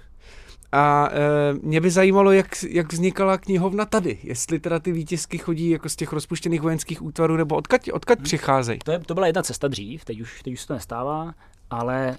a 0.73 1.09
e, 1.13 1.55
mě 1.63 1.81
by 1.81 1.91
zajímalo, 1.91 2.33
jak, 2.33 2.65
jak 2.69 2.93
vznikala 2.93 3.39
knihovna 3.39 3.85
tady. 3.85 4.19
Jestli 4.23 4.61
teda 4.61 4.79
ty 4.79 4.93
výtisky 4.93 5.39
chodí 5.39 5.71
jako 5.71 5.89
z 5.89 5.97
těch 5.97 6.13
rozpuštěných 6.13 6.61
vojenských 6.61 7.03
útvarů, 7.03 7.37
nebo 7.37 7.57
odkud, 7.57 7.81
odkud 7.93 8.19
hmm. 8.19 8.25
přicházejí. 8.25 8.79
To, 8.79 8.93
je, 8.93 8.99
to 8.99 9.15
byla 9.15 9.27
jedna 9.27 9.43
cesta 9.43 9.69
dřív, 9.69 10.05
teď 10.05 10.21
už, 10.21 10.43
teď 10.43 10.53
už 10.53 10.61
se 10.61 10.67
to 10.67 10.75
nestává, 10.75 11.35
ale 11.71 12.11
e, 12.11 12.17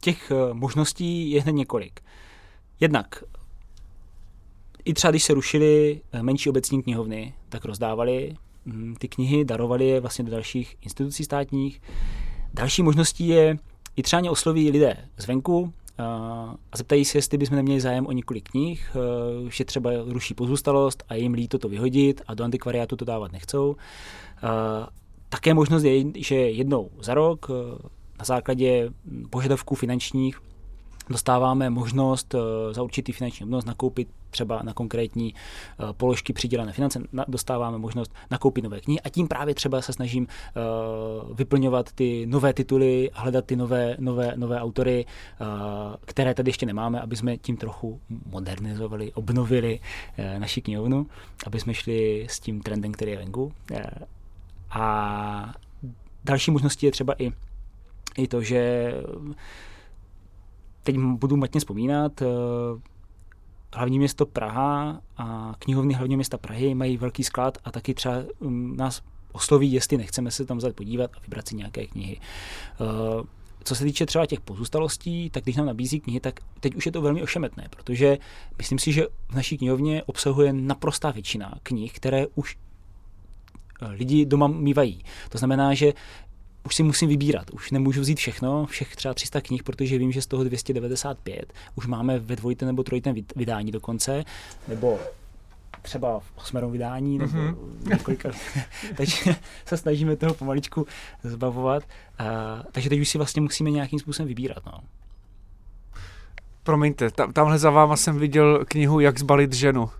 těch 0.00 0.30
e, 0.30 0.54
možností 0.54 1.30
je 1.30 1.42
hned 1.42 1.52
několik. 1.52 2.00
Jednak 2.80 3.24
i 4.84 4.94
třeba 4.94 5.10
když 5.10 5.24
se 5.24 5.34
rušily 5.34 6.00
menší 6.22 6.50
obecní 6.50 6.82
knihovny, 6.82 7.34
tak 7.48 7.64
rozdávali 7.64 8.36
hm, 8.66 8.94
ty 8.98 9.08
knihy, 9.08 9.44
darovali 9.44 9.88
je 9.88 10.00
vlastně 10.00 10.24
do 10.24 10.30
dalších 10.30 10.76
institucí 10.82 11.24
státních. 11.24 11.82
Další 12.54 12.82
možností 12.82 13.28
je, 13.28 13.58
i 13.96 14.02
třeba 14.02 14.30
osloví 14.30 14.70
lidé 14.70 14.96
zvenku, 15.16 15.72
a 15.98 16.76
zeptají 16.76 17.04
se, 17.04 17.18
jestli 17.18 17.38
bychom 17.38 17.56
neměli 17.56 17.80
zájem 17.80 18.06
o 18.06 18.12
několik 18.12 18.50
knih, 18.50 18.90
eh, 18.94 19.50
že 19.50 19.64
třeba 19.64 19.90
ruší 20.06 20.34
pozůstalost 20.34 21.04
a 21.08 21.14
jim 21.14 21.34
líto 21.34 21.58
to 21.58 21.68
vyhodit 21.68 22.22
a 22.26 22.34
do 22.34 22.44
antikvariátu 22.44 22.96
to 22.96 23.04
dávat 23.04 23.32
nechcou. 23.32 23.76
Eh, 24.36 24.86
také 25.28 25.54
možnost 25.54 25.82
je, 25.82 26.04
že 26.16 26.34
jednou 26.34 26.90
za 27.00 27.14
rok 27.14 27.46
eh, 27.50 27.88
na 28.18 28.24
základě 28.24 28.90
požadavků 29.30 29.74
finančních 29.74 30.40
dostáváme 31.10 31.70
možnost 31.70 32.34
za 32.72 32.82
určitý 32.82 33.12
finanční 33.12 33.44
obnos 33.44 33.64
nakoupit 33.64 34.08
třeba 34.32 34.60
na 34.62 34.74
konkrétní 34.74 35.34
eh, 35.34 35.92
položky 35.92 36.32
přidělené 36.32 36.72
finance, 36.72 37.00
dostáváme 37.28 37.78
možnost 37.78 38.14
nakoupit 38.30 38.62
nové 38.62 38.80
knihy 38.80 39.00
a 39.00 39.08
tím 39.08 39.28
právě 39.28 39.54
třeba 39.54 39.82
se 39.82 39.92
snažím 39.92 40.26
eh, 40.26 40.60
vyplňovat 41.34 41.92
ty 41.92 42.26
nové 42.26 42.52
tituly, 42.52 43.10
hledat 43.14 43.44
ty 43.44 43.56
nové, 43.56 43.96
nové, 43.98 44.32
nové 44.36 44.60
autory, 44.60 45.06
které 46.04 46.34
tady 46.34 46.48
ještě 46.48 46.66
nemáme, 46.66 47.00
aby 47.00 47.16
jsme 47.16 47.36
tím 47.36 47.56
trochu 47.56 48.00
modernizovali, 48.30 49.12
obnovili 49.12 49.80
naši 50.38 50.62
knihovnu, 50.62 51.06
aby 51.46 51.60
jsme 51.60 51.74
šli 51.74 52.26
s 52.30 52.40
tím 52.40 52.60
trendem, 52.60 52.92
který 52.92 53.10
je 53.10 53.18
venku. 53.18 53.52
A 54.70 55.54
další 56.24 56.50
možností 56.50 56.86
je 56.86 56.92
třeba 56.92 57.14
i, 57.22 57.32
i 58.16 58.28
to, 58.28 58.42
že 58.42 58.92
teď 60.82 60.98
budu 60.98 61.36
matně 61.36 61.60
vzpomínat, 61.60 62.22
eh, 62.22 62.26
hlavní 63.74 63.98
město 63.98 64.26
Praha 64.26 65.00
a 65.16 65.54
knihovny 65.58 65.94
hlavního 65.94 66.16
města 66.16 66.38
Prahy 66.38 66.74
mají 66.74 66.96
velký 66.96 67.24
sklad 67.24 67.58
a 67.64 67.70
taky 67.70 67.94
třeba 67.94 68.14
mm, 68.40 68.76
nás 68.76 69.02
osloví, 69.32 69.72
jestli 69.72 69.96
nechceme 69.96 70.30
se 70.30 70.44
tam 70.44 70.60
zajít 70.60 70.76
podívat 70.76 71.10
a 71.16 71.20
vybrat 71.20 71.48
si 71.48 71.56
nějaké 71.56 71.86
knihy. 71.86 72.20
Eh, 72.20 73.24
co 73.64 73.74
se 73.74 73.84
týče 73.84 74.06
třeba 74.06 74.26
těch 74.26 74.40
pozůstalostí, 74.40 75.30
tak 75.30 75.42
když 75.42 75.56
nám 75.56 75.66
nabízí 75.66 76.00
knihy, 76.00 76.20
tak 76.20 76.40
teď 76.60 76.74
už 76.74 76.86
je 76.86 76.92
to 76.92 77.02
velmi 77.02 77.22
ošemetné, 77.22 77.68
protože 77.70 78.18
myslím 78.58 78.78
si, 78.78 78.92
že 78.92 79.06
v 79.28 79.34
naší 79.34 79.58
knihovně 79.58 80.02
obsahuje 80.02 80.52
naprostá 80.52 81.10
většina 81.10 81.54
knih, 81.62 81.92
které 81.92 82.26
už 82.34 82.56
eh, 83.82 83.86
lidi 83.86 84.26
doma 84.26 84.46
mývají. 84.46 85.04
To 85.28 85.38
znamená, 85.38 85.74
že 85.74 85.92
už 86.64 86.74
si 86.74 86.82
musím 86.82 87.08
vybírat. 87.08 87.50
Už 87.50 87.70
nemůžu 87.70 88.00
vzít 88.00 88.18
všechno, 88.18 88.66
všech 88.66 88.96
třeba 88.96 89.14
300 89.14 89.40
knih, 89.40 89.62
protože 89.62 89.98
vím, 89.98 90.12
že 90.12 90.22
z 90.22 90.26
toho 90.26 90.44
295 90.44 91.52
už 91.74 91.86
máme 91.86 92.18
ve 92.18 92.36
dvojitém 92.36 92.66
nebo 92.66 92.82
trojitém 92.82 93.14
vydání 93.36 93.70
dokonce, 93.72 94.24
nebo 94.68 95.00
třeba 95.82 96.20
v 96.20 96.32
osmerém 96.36 96.70
vydání, 96.70 97.18
nebo 97.18 97.38
mm-hmm. 97.38 97.56
několika. 97.90 98.30
takže 98.96 99.36
se 99.66 99.76
snažíme 99.76 100.16
toho 100.16 100.34
pomaličku 100.34 100.86
zbavovat. 101.22 101.82
Uh, 102.20 102.26
takže 102.72 102.88
teď 102.88 103.00
už 103.00 103.08
si 103.08 103.18
vlastně 103.18 103.42
musíme 103.42 103.70
nějakým 103.70 103.98
způsobem 103.98 104.28
vybírat. 104.28 104.66
No. 104.66 104.80
Promiňte, 106.62 107.10
tam, 107.10 107.32
tamhle 107.32 107.58
za 107.58 107.70
váma 107.70 107.96
jsem 107.96 108.18
viděl 108.18 108.64
knihu 108.64 109.00
Jak 109.00 109.18
zbalit 109.18 109.52
ženu. 109.52 109.90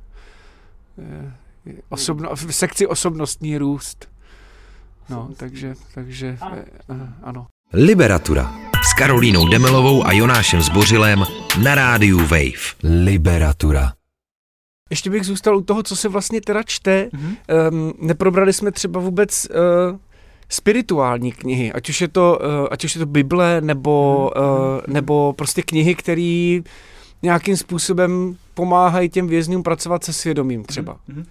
Osobno, 1.88 2.36
v 2.36 2.54
sekci 2.54 2.86
osobnostní 2.86 3.58
růst. 3.58 4.11
No, 5.08 5.28
takže, 5.36 5.74
takže 5.94 6.38
eh, 6.52 6.64
eh, 6.90 7.08
ano. 7.22 7.46
Liberatura 7.72 8.54
s 8.90 8.94
Karolínou 8.94 9.48
Demelovou 9.48 10.06
a 10.06 10.12
Jonášem 10.12 10.62
Zbořilem 10.62 11.24
na 11.62 11.74
rádiu 11.74 12.18
Wave. 12.18 12.74
Liberatura. 13.04 13.92
Ještě 14.90 15.10
bych 15.10 15.24
zůstal 15.24 15.56
u 15.56 15.62
toho, 15.62 15.82
co 15.82 15.96
se 15.96 16.08
vlastně 16.08 16.40
teda 16.40 16.62
čte. 16.62 17.08
Mm-hmm. 17.12 17.36
Um, 17.72 17.92
neprobrali 18.00 18.52
jsme 18.52 18.72
třeba 18.72 19.00
vůbec 19.00 19.46
uh, 19.50 19.98
spirituální 20.48 21.32
knihy, 21.32 21.72
ať 21.72 21.88
už 21.88 22.00
je 22.00 22.08
to, 22.08 22.38
uh, 22.42 22.66
ať 22.70 22.84
už 22.84 22.94
je 22.94 22.98
to 22.98 23.06
Bible, 23.06 23.60
nebo, 23.60 24.30
mm-hmm. 24.34 24.74
uh, 24.74 24.80
nebo 24.86 25.32
prostě 25.32 25.62
knihy, 25.62 25.94
které 25.94 26.60
nějakým 27.22 27.56
způsobem 27.56 28.36
pomáhají 28.54 29.08
těm 29.08 29.26
vězňům 29.26 29.62
pracovat 29.62 30.04
se 30.04 30.12
svědomím 30.12 30.64
třeba. 30.64 30.96
Mm-hmm. 31.08 31.24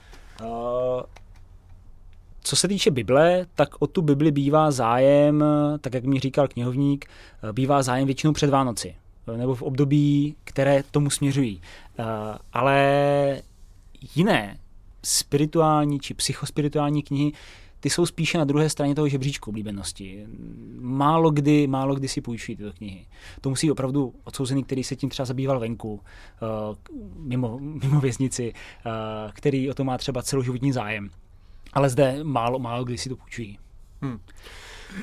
Uh, 0.44 1.02
co 2.42 2.56
se 2.56 2.68
týče 2.68 2.92
Bible, 2.92 3.46
tak 3.56 3.82
o 3.82 3.88
tu 3.88 4.02
Bibli 4.02 4.32
bývá 4.32 4.72
zájem, 4.72 5.44
tak 5.82 5.94
jak 5.94 6.04
mi 6.04 6.20
říkal 6.20 6.48
knihovník, 6.48 7.06
bývá 7.52 7.84
zájem 7.84 8.06
většinou 8.06 8.34
před 8.34 8.50
Vánoci 8.50 8.96
nebo 9.38 9.56
v 9.56 9.62
období, 9.62 10.36
které 10.44 10.84
tomu 10.92 11.10
směřují. 11.10 11.62
Eh, 12.00 12.04
ale 12.54 13.42
jiné 14.16 14.58
spirituální 15.04 16.00
či 16.00 16.14
psychospirituální 16.14 17.04
knihy, 17.04 17.32
ty 17.80 17.90
jsou 17.90 18.06
spíše 18.06 18.38
na 18.38 18.44
druhé 18.44 18.70
straně 18.70 18.96
toho 18.96 19.08
žebříčku 19.08 19.50
oblíbenosti. 19.50 20.26
Málo 20.80 21.32
kdy, 21.32 21.68
málo 21.68 21.96
kdy 21.96 22.08
si 22.08 22.22
půjčují 22.22 22.56
tyto 22.56 22.74
knihy. 22.74 23.06
To 23.42 23.50
musí 23.50 23.72
opravdu 23.72 24.14
odsouzený, 24.24 24.64
který 24.64 24.84
se 24.84 24.96
tím 24.96 25.10
třeba 25.10 25.26
zabýval 25.26 25.60
venku, 25.60 26.02
eh, 26.36 26.76
mimo, 27.18 27.60
mimo 27.60 28.00
věznici, 28.02 28.54
eh, 28.54 28.90
který 29.34 29.70
o 29.70 29.74
to 29.74 29.84
má 29.84 29.98
třeba 29.98 30.22
celoživotní 30.22 30.72
zájem 30.72 31.10
ale 31.74 31.90
zde 31.90 32.20
málo, 32.24 32.60
málo 32.60 32.84
kdy 32.84 32.98
si 32.98 33.10
to 33.10 33.16
půjčují. 33.16 33.58
Hmm. 34.02 34.20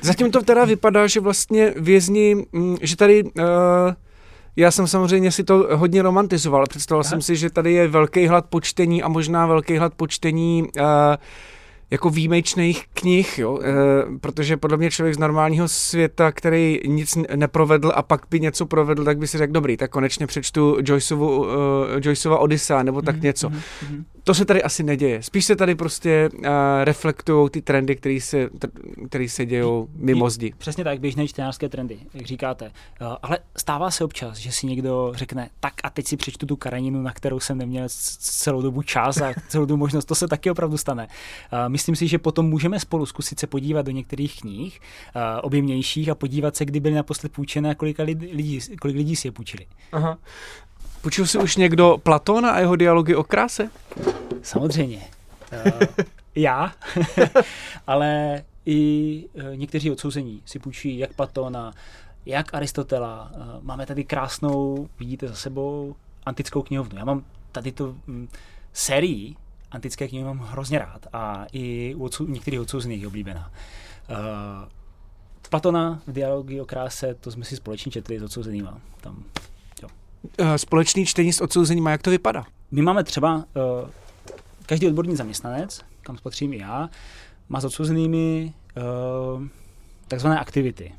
Zatím 0.02 0.30
to 0.30 0.42
teda 0.42 0.64
vypadá, 0.64 1.06
že 1.06 1.20
vlastně 1.20 1.74
vězni, 1.76 2.46
mm, 2.52 2.76
že 2.80 2.96
tady 2.96 3.24
uh, 3.24 3.30
já 4.56 4.70
jsem 4.70 4.86
samozřejmě 4.86 5.32
si 5.32 5.44
to 5.44 5.68
hodně 5.76 6.02
romantizoval. 6.02 6.64
Představoval 6.68 7.02
Aha. 7.04 7.10
jsem 7.10 7.22
si, 7.22 7.36
že 7.36 7.50
tady 7.50 7.72
je 7.72 7.88
velký 7.88 8.26
hlad 8.26 8.46
počtení 8.46 9.02
a 9.02 9.08
možná 9.08 9.46
velký 9.46 9.76
hlad 9.76 9.94
počtení 9.94 10.62
uh, 10.62 10.82
jako 11.90 12.10
výjimečných 12.10 12.86
knih, 12.94 13.38
jo? 13.38 13.58
E, 13.62 13.72
protože 14.18 14.56
podle 14.56 14.76
mě 14.76 14.90
člověk 14.90 15.14
z 15.14 15.18
normálního 15.18 15.68
světa, 15.68 16.32
který 16.32 16.80
nic 16.86 17.18
neprovedl 17.36 17.92
a 17.94 18.02
pak 18.02 18.20
by 18.30 18.40
něco 18.40 18.66
provedl, 18.66 19.04
tak 19.04 19.18
by 19.18 19.26
si 19.26 19.38
řekl, 19.38 19.52
dobrý, 19.52 19.76
tak 19.76 19.90
konečně 19.90 20.26
přečtu 20.26 20.76
Joyceovu, 20.84 21.38
uh, 21.38 21.46
Joyceova 22.00 22.38
Odyssea 22.38 22.82
nebo 22.82 23.02
tak 23.02 23.16
mm-hmm, 23.16 23.22
něco. 23.22 23.48
Mm-hmm. 23.48 24.04
To 24.28 24.34
se 24.34 24.44
tady 24.44 24.62
asi 24.62 24.82
neděje. 24.82 25.22
Spíš 25.22 25.44
se 25.44 25.56
tady 25.56 25.74
prostě 25.74 26.28
uh, 26.32 26.46
reflektují 26.84 27.50
ty 27.50 27.62
trendy, 27.62 27.96
které 27.96 28.18
se, 28.20 28.48
který 29.08 29.28
se 29.28 29.46
dějou 29.46 29.88
mimo 29.94 30.30
zdi. 30.30 30.52
Přesně 30.58 30.84
tak, 30.84 31.00
běžné 31.00 31.28
čtenářské 31.28 31.68
trendy, 31.68 31.98
jak 32.14 32.26
říkáte. 32.26 32.64
Uh, 33.00 33.16
ale 33.22 33.38
stává 33.56 33.90
se 33.90 34.04
občas, 34.04 34.38
že 34.38 34.52
si 34.52 34.66
někdo 34.66 35.12
řekne, 35.14 35.50
tak 35.60 35.72
a 35.82 35.90
teď 35.90 36.06
si 36.06 36.16
přečtu 36.16 36.46
tu 36.46 36.56
kareninu, 36.56 37.02
na 37.02 37.12
kterou 37.12 37.40
jsem 37.40 37.58
neměl 37.58 37.84
celou 38.18 38.62
dobu 38.62 38.82
čas 38.82 39.20
a 39.20 39.32
celou 39.48 39.64
dobu 39.64 39.76
možnost. 39.76 40.04
To 40.04 40.14
se 40.14 40.28
taky 40.28 40.50
opravdu 40.50 40.76
stane. 40.76 41.08
Uh, 41.52 41.58
myslím 41.68 41.96
si, 41.96 42.08
že 42.08 42.18
potom 42.18 42.46
můžeme 42.46 42.80
spolu 42.80 43.06
zkusit 43.06 43.40
se 43.40 43.46
podívat 43.46 43.86
do 43.86 43.92
některých 43.92 44.40
knih 44.40 44.80
uh, 45.16 45.22
objemnějších 45.42 46.08
a 46.08 46.14
podívat 46.14 46.56
se, 46.56 46.64
kdy 46.64 46.80
byly 46.80 46.94
naposled 46.94 47.32
půjčené 47.32 47.70
a 47.70 47.74
kolika 47.74 48.02
lidí, 48.02 48.60
kolik 48.80 48.96
lidí 48.96 49.16
si 49.16 49.28
je 49.28 49.32
půjčili. 49.32 49.66
Aha. 49.92 50.18
Půjčil 51.00 51.26
si 51.26 51.38
už 51.38 51.56
někdo 51.56 51.98
Platona 52.02 52.50
a 52.50 52.58
jeho 52.58 52.76
dialogy 52.76 53.14
o 53.14 53.24
kráse? 53.24 53.70
Samozřejmě. 54.42 55.08
Uh, 55.66 55.86
já, 56.34 56.72
ale 57.86 58.42
i 58.66 59.24
e, 59.34 59.56
někteří 59.56 59.90
odsouzení 59.90 60.42
si 60.44 60.58
půjčí 60.58 60.98
jak 60.98 61.12
Platona, 61.12 61.72
jak 62.26 62.54
Aristotela. 62.54 63.32
E, 63.34 63.38
máme 63.62 63.86
tady 63.86 64.04
krásnou, 64.04 64.88
vidíte 64.98 65.28
za 65.28 65.34
sebou, 65.34 65.96
antickou 66.26 66.62
knihovnu. 66.62 66.98
Já 66.98 67.04
mám 67.04 67.24
tady 67.52 67.72
to 67.72 67.94
mm, 68.06 68.28
sérii 68.72 69.36
antické 69.70 70.08
knihy 70.08 70.24
mám 70.24 70.38
hrozně 70.38 70.78
rád 70.78 71.06
a 71.12 71.46
i 71.52 71.94
u 71.94 72.04
odsou, 72.04 72.26
některých 72.26 72.60
odsouzených 72.60 73.00
je 73.00 73.06
oblíbená. 73.06 73.50
Uh, 74.10 74.16
Platona 75.50 76.02
v 76.06 76.12
dialogy 76.12 76.60
o 76.60 76.64
kráse, 76.66 77.14
to 77.14 77.30
jsme 77.30 77.44
si 77.44 77.56
společně 77.56 77.92
četli 77.92 78.18
s 78.18 78.22
odsouzenýma. 78.22 78.80
Tam, 79.00 79.24
jo. 79.82 79.88
Uh, 80.40 80.54
společný 80.54 81.06
čtení 81.06 81.32
s 81.32 81.40
odsouzenýma, 81.40 81.90
jak 81.90 82.02
to 82.02 82.10
vypadá? 82.10 82.44
My 82.70 82.82
máme 82.82 83.04
třeba, 83.04 83.36
uh, 83.36 83.42
každý 84.68 84.86
odborný 84.86 85.16
zaměstnanec, 85.16 85.80
kam 86.02 86.18
spatřím 86.18 86.52
i 86.52 86.58
já, 86.58 86.90
má 87.48 87.60
s 87.60 87.64
odsouzenými 87.64 88.52
uh, 88.76 89.42
takzvané 90.08 90.40
aktivity. 90.40 90.92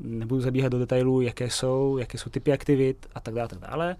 Nebudu 0.00 0.40
zabíhat 0.40 0.68
do 0.68 0.78
detailů, 0.78 1.20
jaké 1.20 1.50
jsou, 1.50 1.98
jaké 1.98 2.18
jsou 2.18 2.30
typy 2.30 2.52
aktivit 2.52 3.06
a 3.14 3.20
tak 3.20 3.34
dále, 3.34 3.48
tak 3.48 3.58
dále. 3.58 3.96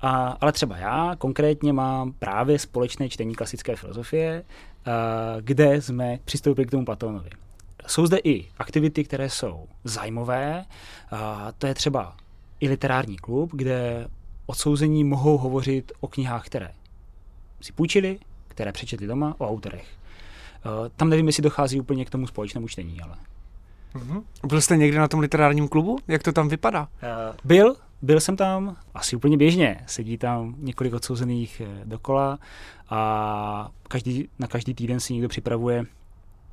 A, 0.00 0.36
ale 0.40 0.52
třeba 0.52 0.76
já 0.76 1.16
konkrétně 1.18 1.72
mám 1.72 2.12
právě 2.12 2.58
společné 2.58 3.08
čtení 3.08 3.34
klasické 3.34 3.76
filozofie, 3.76 4.44
a, 4.86 4.92
kde 5.40 5.82
jsme 5.82 6.18
přistoupili 6.24 6.66
k 6.66 6.70
tomu 6.70 6.84
Platónovi. 6.84 7.30
Jsou 7.86 8.06
zde 8.06 8.18
i 8.24 8.48
aktivity, 8.58 9.04
které 9.04 9.30
jsou 9.30 9.66
zájmové, 9.84 10.64
a 11.10 11.52
to 11.58 11.66
je 11.66 11.74
třeba 11.74 12.16
i 12.60 12.68
literární 12.68 13.16
klub, 13.16 13.50
kde 13.52 14.08
odsouzení 14.46 15.04
mohou 15.04 15.38
hovořit 15.38 15.92
o 16.00 16.08
knihách, 16.08 16.46
které 16.46 16.70
si 17.60 17.72
půjčili, 17.72 18.18
které 18.58 18.72
přečetli 18.72 19.06
doma, 19.06 19.34
o 19.38 19.48
autorech. 19.48 19.86
Tam 20.96 21.08
nevím, 21.08 21.26
jestli 21.26 21.42
dochází 21.42 21.80
úplně 21.80 22.04
k 22.04 22.10
tomu 22.10 22.26
společnému 22.26 22.68
čtení, 22.68 23.00
ale... 23.00 23.16
Mm-hmm. 23.94 24.22
Byl 24.46 24.60
jste 24.60 24.76
někdy 24.76 24.98
na 24.98 25.08
tom 25.08 25.20
literárním 25.20 25.68
klubu? 25.68 25.98
Jak 26.08 26.22
to 26.22 26.32
tam 26.32 26.48
vypadá? 26.48 26.80
Uh, 26.80 27.36
byl, 27.44 27.76
byl 28.02 28.20
jsem 28.20 28.36
tam 28.36 28.76
asi 28.94 29.16
úplně 29.16 29.36
běžně. 29.36 29.80
Sedí 29.86 30.18
tam 30.18 30.54
několik 30.58 30.94
odsouzených 30.94 31.62
eh, 31.64 31.84
dokola 31.84 32.38
a 32.90 33.70
každý, 33.88 34.28
na 34.38 34.46
každý 34.46 34.74
týden 34.74 35.00
si 35.00 35.12
někdo 35.12 35.28
připravuje 35.28 35.86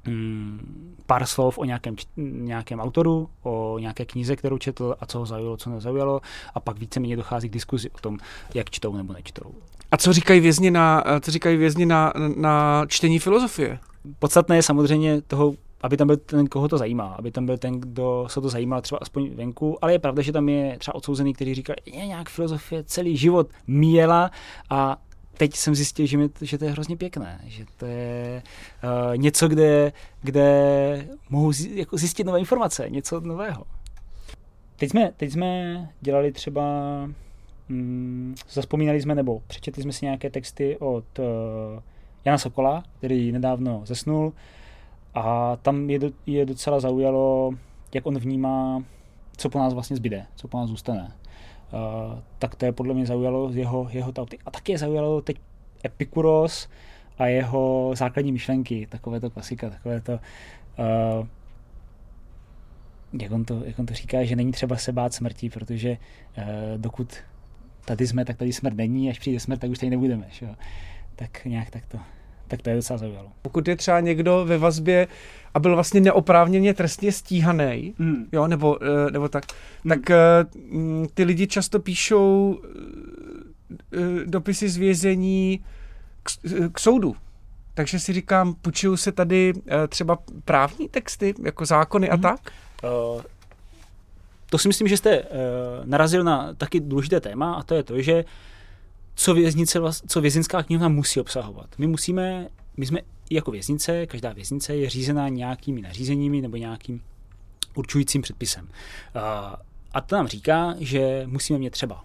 mm, 0.08 0.96
pár 1.06 1.26
slov 1.26 1.58
o 1.58 1.66
nějakém, 1.66 1.96
nějakém 2.18 2.80
autoru, 2.80 3.30
o 3.44 3.80
nějaké 3.80 4.06
knize, 4.06 4.36
kterou 4.36 4.58
četl 4.58 4.96
a 5.00 5.06
co 5.06 5.20
ho 5.20 5.26
zaujalo, 5.26 5.58
co 5.58 5.70
nezaujalo 5.70 6.22
a 6.54 6.60
pak 6.60 6.80
víceméně 6.80 7.16
dochází 7.16 7.50
k 7.50 7.54
diskuzi 7.54 7.90
o 7.90 7.98
tom, 7.98 8.18
jak 8.54 8.70
čtou 8.70 8.98
nebo 8.98 9.14
nečtou. 9.14 9.56
A 9.92 9.98
co 9.98 10.14
říkají 10.14 10.40
vězni 10.40 10.72
na, 10.72 11.04
co 11.22 11.32
říkají 11.32 11.58
vězni 11.58 11.86
na, 11.86 12.14
na 12.36 12.86
čtení 12.88 13.20
filozofie? 13.20 13.80
Podstatné 14.20 14.56
je 14.56 14.64
samozřejmě 14.64 15.22
toho 15.22 15.54
aby 15.86 15.98
tam 15.98 16.08
byl 16.08 16.18
ten, 16.18 16.48
koho 16.48 16.68
to 16.68 16.78
zajímá, 16.78 17.16
aby 17.20 17.32
tam 17.32 17.46
byl 17.46 17.58
ten, 17.58 17.80
kdo 17.80 18.26
se 18.30 18.42
to 18.42 18.50
zajímal 18.50 18.82
třeba 18.82 19.00
aspoň 19.02 19.30
venku, 19.36 19.78
ale 19.82 19.92
je 19.92 20.00
pravda, 20.00 20.22
že 20.22 20.32
tam 20.32 20.50
je 20.50 20.78
třeba 20.80 20.96
odsouzený, 20.96 21.34
který 21.34 21.54
říká, 21.54 21.74
je 21.86 22.06
nějak 22.06 22.30
filozofie 22.30 22.84
celý 22.84 23.18
život 23.18 23.50
míjela 23.68 24.32
a 24.70 25.02
teď 25.38 25.56
jsem 25.56 25.76
zjistil, 25.76 26.06
že, 26.06 26.18
mi, 26.18 26.30
že 26.42 26.58
to 26.58 26.66
je 26.66 26.72
hrozně 26.72 26.98
pěkné, 26.98 27.42
že 27.46 27.66
to 27.78 27.86
je 27.86 28.44
uh, 28.84 29.18
něco, 29.18 29.48
kde, 29.48 29.94
kde 30.22 31.08
mohu 31.30 31.52
zjistit, 31.52 31.78
jako 31.78 31.98
zjistit 31.98 32.24
nové 32.24 32.40
informace, 32.40 32.90
něco 32.90 33.20
nového. 33.20 33.64
Teď 34.76 34.90
jsme, 34.90 35.12
teď 35.18 35.32
jsme 35.32 35.90
dělali 36.02 36.32
třeba, 36.32 36.64
mm, 37.70 38.36
zaspomínali 38.50 39.02
jsme 39.02 39.16
nebo 39.16 39.42
přečetli 39.48 39.84
jsme 39.84 39.92
si 39.92 40.06
nějaké 40.06 40.30
texty 40.30 40.78
od 40.78 41.20
uh, 41.20 41.26
Jana 42.26 42.38
Sokola, 42.38 42.84
který 42.98 43.32
nedávno 43.32 43.82
zesnul, 43.86 44.34
a 45.14 45.56
tam 45.56 45.90
je, 45.90 46.00
do, 46.00 46.12
je 46.26 46.46
docela 46.46 46.80
zaujalo, 46.80 47.52
jak 47.94 48.06
on 48.06 48.20
vnímá, 48.20 48.84
co 49.38 49.50
po 49.50 49.60
nás 49.60 49.74
vlastně 49.74 49.96
zbyde, 49.96 50.26
co 50.36 50.48
po 50.48 50.58
nás 50.58 50.70
zůstane. 50.70 51.12
Uh, 51.74 52.20
tak 52.40 52.56
to 52.56 52.66
je 52.66 52.72
podle 52.72 52.94
mě 52.94 53.06
zaujalo 53.06 53.52
jeho, 53.52 53.88
jeho 53.92 54.12
tauty. 54.12 54.38
A 54.46 54.52
taky 54.52 54.72
je 54.72 54.78
zaujalo 54.78 55.22
teď 55.22 55.38
Epikuros 55.86 56.70
a 57.18 57.26
jeho 57.26 57.92
základní 57.96 58.32
myšlenky, 58.32 58.88
takové 58.92 59.20
to 59.20 59.30
klasika, 59.30 59.70
takové 59.70 60.02
to, 60.02 60.12
uh, 60.12 61.28
jak, 63.22 63.32
on 63.32 63.46
to, 63.46 63.62
jak 63.66 63.80
on 63.80 63.86
to 63.86 63.94
říká, 63.94 64.24
že 64.24 64.36
není 64.36 64.52
třeba 64.52 64.76
se 64.76 64.92
bát 64.92 65.14
smrti, 65.14 65.50
protože 65.50 65.98
uh, 66.38 66.44
dokud 66.78 67.14
tady 67.86 68.08
jsme, 68.08 68.26
tak 68.26 68.38
tady 68.38 68.54
smrt 68.54 68.76
není, 68.76 69.10
až 69.10 69.20
přijde 69.20 69.40
smrt, 69.40 69.60
tak 69.60 69.70
už 69.70 69.80
tady 69.80 69.90
nebudeme. 69.90 70.28
Že? 70.32 70.48
Tak 71.16 71.46
nějak 71.46 71.70
tak 71.70 71.86
to 71.86 72.00
tak 72.48 72.62
to 72.62 72.70
je 72.70 72.76
docela 72.76 72.98
zaujalo. 72.98 73.32
Pokud 73.42 73.68
je 73.68 73.76
třeba 73.76 74.00
někdo 74.00 74.46
ve 74.46 74.58
vazbě 74.58 75.08
a 75.54 75.60
byl 75.60 75.76
vlastně 75.76 76.02
neoprávněně 76.02 76.74
trestně 76.74 77.12
stíhaný, 77.12 77.94
mm. 77.98 78.26
jo, 78.32 78.48
nebo, 78.48 78.78
eh, 78.84 79.12
nebo 79.12 79.30
tak, 79.30 79.44
mm. 79.84 79.90
tak 79.90 80.10
eh, 80.10 80.46
mm, 80.72 81.08
ty 81.14 81.24
lidi 81.24 81.48
často 81.48 81.80
píšou 81.80 82.60
eh, 82.62 84.00
dopisy 84.26 84.70
z 84.70 84.78
vězení 84.78 85.66
k, 86.24 86.32
k 86.72 86.80
soudu. 86.80 87.16
Takže 87.74 88.00
si 88.00 88.14
říkám, 88.14 88.54
půjčují 88.54 88.98
se 88.98 89.12
tady 89.12 89.54
třeba 89.88 90.18
právní 90.46 90.90
texty, 90.90 91.34
jako 91.44 91.66
zákony 91.66 92.08
mm. 92.08 92.14
a 92.14 92.16
hmm. 92.16 92.22
tak? 92.22 92.40
Uh, 93.16 93.22
to 94.50 94.58
si 94.58 94.68
myslím, 94.68 94.88
že 94.88 94.98
jste 94.98 95.22
uh, 95.22 95.28
narazil 95.84 96.24
na 96.24 96.54
taky 96.54 96.80
důležité 96.80 97.20
téma 97.20 97.54
a 97.54 97.64
to 97.64 97.76
je 97.76 97.84
to, 97.84 98.02
že 98.02 98.24
uh, 98.24 98.30
co, 99.16 99.34
věznice, 99.34 99.80
co 100.08 100.22
vězinská 100.22 100.64
knihovna 100.64 100.90
musí 100.90 101.20
obsahovat. 101.20 101.70
My 101.78 101.88
musíme, 101.88 102.48
my 102.78 102.86
jsme 102.86 103.00
jako 103.30 103.52
věznice, 103.52 104.06
každá 104.06 104.34
věznice 104.34 104.76
je 104.76 104.90
řízená 104.90 105.30
nějakými 105.30 105.82
nařízeními 105.82 106.42
nebo 106.42 106.58
nějakým 106.58 107.02
určujícím 107.76 108.22
předpisem. 108.22 108.70
A 109.94 110.02
to 110.02 110.16
nám 110.16 110.28
říká, 110.28 110.76
že 110.80 111.24
musíme 111.26 111.60
mít 111.60 111.70
třeba 111.70 112.04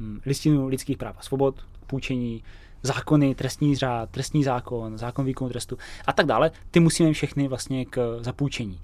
hm, 0.00 0.20
listinu 0.26 0.68
lidských 0.68 0.98
práv 0.98 1.16
a 1.18 1.22
svobod, 1.22 1.64
půjčení, 1.86 2.42
zákony, 2.82 3.34
trestní 3.34 3.76
řád, 3.76 4.10
trestní 4.10 4.44
zákon, 4.44 4.98
zákon 4.98 5.24
výkonu 5.24 5.50
trestu 5.50 5.78
a 6.06 6.12
tak 6.12 6.26
dále. 6.26 6.50
Ty 6.70 6.80
musíme 6.80 7.12
všechny 7.12 7.48
vlastně 7.48 7.84
k 7.84 8.18
zapůjčení. 8.20 8.80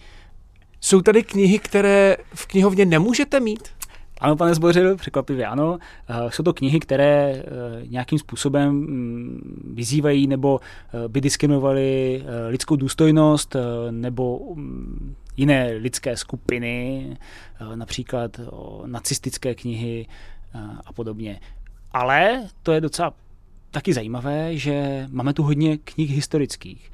Jsou 0.81 1.01
tady 1.01 1.23
knihy, 1.23 1.59
které 1.59 2.17
v 2.35 2.47
knihovně 2.47 2.87
nemůžete 2.87 3.41
mít? 3.41 3.69
Ano, 4.21 4.37
pane 4.37 4.55
Zbořil, 4.55 4.97
překvapivě 4.97 5.47
ano. 5.47 5.79
Eh, 6.09 6.31
jsou 6.31 6.43
to 6.43 6.53
knihy, 6.53 6.81
které 6.81 7.33
eh, 7.33 7.43
nějakým 7.87 8.19
způsobem 8.19 8.71
mm, 8.75 9.73
vyzývají 9.75 10.27
nebo 10.27 10.61
eh, 10.61 11.09
by 11.09 11.21
diskriminovaly 11.21 12.23
lidskou 12.49 12.77
důstojnost 12.77 13.57
nebo 13.91 14.41
mm, 14.55 15.15
jiné 15.37 15.73
lidské 15.73 16.17
skupiny, 16.17 17.17
například 17.75 18.41
nacistické 18.87 19.55
knihy 19.55 20.07
a 20.87 20.93
podobně. 20.93 21.41
Ale 21.93 22.49
to 22.63 22.73
je 22.73 22.81
docela 22.81 23.15
taky 23.71 23.93
zajímavé, 23.93 24.57
že 24.57 25.07
máme 25.11 25.33
tu 25.35 25.43
hodně 25.43 25.79
knih 25.79 26.11
historických 26.11 26.91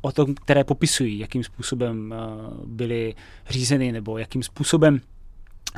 o 0.00 0.12
tom, 0.12 0.34
které 0.34 0.64
popisují, 0.64 1.18
jakým 1.18 1.44
způsobem 1.44 2.14
byly 2.64 3.14
řízeny 3.48 3.92
nebo 3.92 4.18
jakým 4.18 4.42
způsobem 4.42 5.00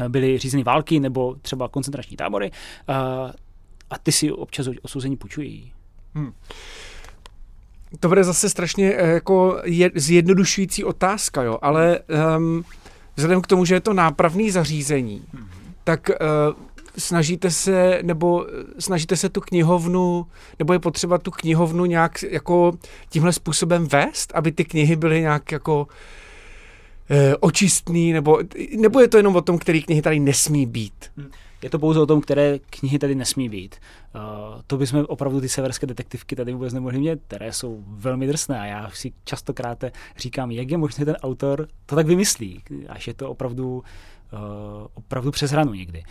byly 0.08 0.38
řízeny 0.38 0.62
války 0.62 1.00
nebo 1.00 1.37
třeba 1.42 1.68
koncentrační 1.68 2.16
tábory 2.16 2.50
a, 2.88 2.94
a 3.90 3.98
ty 4.02 4.12
si 4.12 4.32
občas 4.32 4.66
osouzení 4.82 5.16
půjčují. 5.16 5.72
Hmm. 6.14 6.32
To 8.00 8.08
bude 8.08 8.24
zase 8.24 8.50
strašně 8.50 8.94
eh, 8.94 9.08
jako 9.11 9.61
je, 9.64 9.90
zjednodušující 9.94 10.85
otázka, 10.85 11.42
jo, 11.42 11.58
ale 11.62 12.00
um, 12.37 12.64
vzhledem 13.16 13.42
k 13.42 13.46
tomu, 13.46 13.64
že 13.64 13.74
je 13.74 13.80
to 13.80 13.92
nápravný 13.92 14.50
zařízení, 14.50 15.24
hmm. 15.32 15.48
tak 15.85 16.08
uh, 16.08 16.16
snažíte 16.98 17.50
se, 17.50 17.98
nebo 18.02 18.46
snažíte 18.78 19.16
se 19.16 19.28
tu 19.28 19.40
knihovnu, 19.40 20.26
nebo 20.59 20.72
je 20.72 20.78
potřeba 20.78 21.18
tu 21.18 21.31
knihovnu 21.31 21.85
nějak 21.85 22.22
jako 22.22 22.72
tímhle 23.09 23.33
způsobem 23.33 23.87
vést, 23.87 24.33
aby 24.35 24.52
ty 24.52 24.64
knihy 24.64 24.96
byly 24.96 25.20
nějak 25.20 25.52
jako 25.52 25.87
Eh, 27.11 27.37
očistný, 27.40 28.12
nebo, 28.12 28.38
nebo 28.76 29.00
je 29.00 29.09
to 29.09 29.16
jenom 29.16 29.37
o 29.37 29.42
tom, 29.42 29.59
které 29.59 29.81
knihy 29.81 30.02
tady 30.02 30.20
nesmí 30.20 30.66
být? 30.66 31.11
Hm. 31.16 31.31
Je 31.62 31.70
to 31.70 31.78
pouze 31.78 32.00
o 32.00 32.07
tom, 32.07 32.20
které 32.20 32.59
knihy 32.59 32.98
tady 32.98 33.14
nesmí 33.14 33.48
být. 33.48 33.76
Uh, 34.14 34.61
to 34.66 34.76
bychom 34.76 35.05
opravdu 35.09 35.40
ty 35.40 35.48
severské 35.48 35.87
detektivky 35.87 36.37
tady 36.37 36.52
vůbec 36.52 36.72
nemohli 36.72 36.98
mít, 36.98 37.18
které 37.26 37.52
jsou 37.52 37.85
velmi 37.87 38.26
drsné 38.26 38.61
a 38.61 38.64
já 38.64 38.90
si 38.90 39.12
častokrát 39.24 39.85
říkám, 40.16 40.50
jak 40.50 40.70
je 40.70 40.76
možné 40.76 41.05
ten 41.05 41.16
autor 41.22 41.68
to 41.87 41.96
tak 41.96 42.07
vymyslí, 42.07 42.62
až 42.88 43.07
je 43.07 43.14
to 43.14 43.31
opravdu, 43.31 43.76
uh, 44.33 44.40
opravdu 44.94 45.31
přes 45.31 45.50
hranu 45.50 45.74
někdy. 45.74 46.02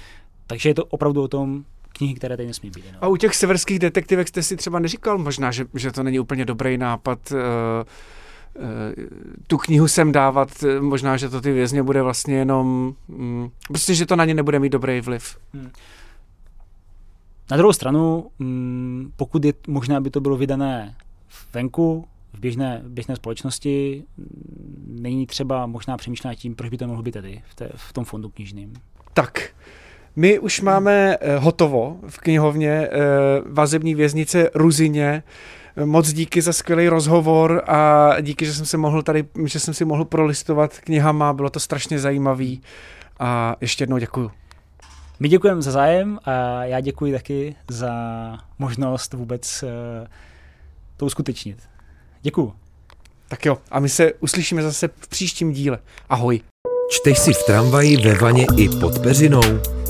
Takže 0.52 0.70
je 0.70 0.74
to 0.74 0.86
opravdu 0.86 1.24
o 1.24 1.28
tom, 1.28 1.64
knihy, 1.90 2.14
které 2.14 2.38
tady 2.38 2.48
nesmí 2.48 2.70
být. 2.70 2.86
No. 2.94 2.98
A 3.02 3.08
u 3.08 3.16
těch 3.16 3.36
severských 3.36 3.80
detektivek 3.80 4.28
jste 4.28 4.44
si 4.44 4.58
třeba 4.58 4.80
neříkal 4.80 5.18
možná, 5.18 5.52
že, 5.52 5.66
že 5.74 5.92
to 5.92 6.04
není 6.04 6.20
úplně 6.20 6.46
dobrý 6.46 6.78
nápad 6.78 7.32
uh, 7.32 7.38
Eh, 8.56 8.94
tu 9.48 9.58
knihu 9.58 9.88
sem 9.88 10.12
dávat, 10.12 10.64
eh, 10.64 10.82
možná, 10.82 11.18
že 11.18 11.30
to 11.30 11.42
ty 11.42 11.52
vězně 11.52 11.84
bude 11.84 12.02
vlastně 12.02 12.36
jenom, 12.36 12.96
mm, 13.08 13.50
prostě, 13.68 13.96
že 13.96 14.06
to 14.06 14.16
na 14.16 14.26
ně 14.26 14.34
nebude 14.34 14.60
mít 14.60 14.70
dobrý 14.70 15.02
vliv. 15.02 15.38
Hmm. 15.54 15.72
Na 17.52 17.58
druhou 17.58 17.74
stranu, 17.74 18.30
mm, 18.40 19.12
pokud 19.16 19.46
je 19.46 19.54
možné, 19.68 19.98
aby 19.98 20.10
to 20.10 20.22
bylo 20.22 20.38
vydané 20.38 20.96
venku, 21.54 22.08
v 22.34 22.40
běžné, 22.40 22.82
v 22.86 22.90
běžné 22.90 23.16
společnosti 23.16 24.04
není 24.88 25.28
třeba 25.28 25.66
možná 25.66 25.98
přemýšlet 25.98 26.36
tím, 26.36 26.56
proč 26.56 26.70
by 26.70 26.78
to 26.78 26.88
mohlo 26.88 27.04
být 27.04 27.12
tady, 27.12 27.42
v, 27.50 27.56
té, 27.56 27.70
v 27.76 27.94
tom 27.94 28.06
fondu 28.06 28.30
knižným. 28.30 28.74
Tak, 29.14 29.50
my 30.16 30.40
už 30.40 30.62
máme 30.62 31.18
eh, 31.22 31.38
hotovo 31.38 31.98
v 32.08 32.18
knihovně 32.18 32.72
eh, 32.72 32.90
vazební 33.46 33.96
věznice 33.96 34.50
Ruzině. 34.54 35.24
Moc 35.86 36.14
díky 36.14 36.42
za 36.42 36.54
skvělý 36.54 36.88
rozhovor 36.88 37.64
a 37.68 38.12
díky, 38.22 38.46
že 38.46 38.54
jsem 38.54 38.66
se 38.66 38.78
mohl 38.78 39.02
tady, 39.02 39.26
že 39.46 39.60
jsem 39.60 39.74
si 39.74 39.86
mohl 39.86 40.06
prolistovat 40.06 40.80
knihama, 40.80 41.34
bylo 41.34 41.50
to 41.50 41.60
strašně 41.60 42.00
zajímavý 42.00 42.62
a 43.20 43.56
ještě 43.62 43.84
jednou 43.84 43.98
děkuju. 43.98 44.32
My 45.20 45.28
děkujeme 45.30 45.62
za 45.62 45.72
zájem 45.72 46.20
a 46.26 46.64
já 46.66 46.80
děkuji 46.80 47.14
taky 47.14 47.56
za 47.70 47.94
možnost 48.60 49.14
vůbec 49.14 49.64
uh, 49.64 49.70
to 50.98 51.06
uskutečnit. 51.06 51.58
Děkuju. 52.22 52.54
Tak 53.28 53.46
jo, 53.46 53.58
a 53.72 53.80
my 53.80 53.90
se 53.90 54.14
uslyšíme 54.14 54.62
zase 54.62 54.88
v 54.88 55.08
příštím 55.08 55.52
díle. 55.52 55.80
Ahoj. 56.10 56.42
Čteš 56.92 57.20
si 57.20 57.34
v 57.34 57.44
tramvaji, 57.44 57.98
ve 57.98 58.14
vaně 58.14 58.46
i 58.58 58.70
pod 58.70 59.00
peřinou? 59.00 59.42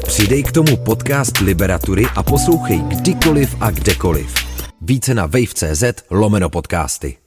Přidej 0.06 0.44
k 0.44 0.52
tomu 0.52 0.78
podcast 0.78 1.38
Liberatury 1.38 2.06
a 2.16 2.24
poslouchej 2.24 2.80
kdykoliv 2.80 3.56
a 3.60 3.72
kdekoliv. 3.72 4.34
Více 4.82 5.14
na 5.14 5.26
wave.cz 5.26 5.84
lomeno 6.10 6.50
podcasty. 6.50 7.21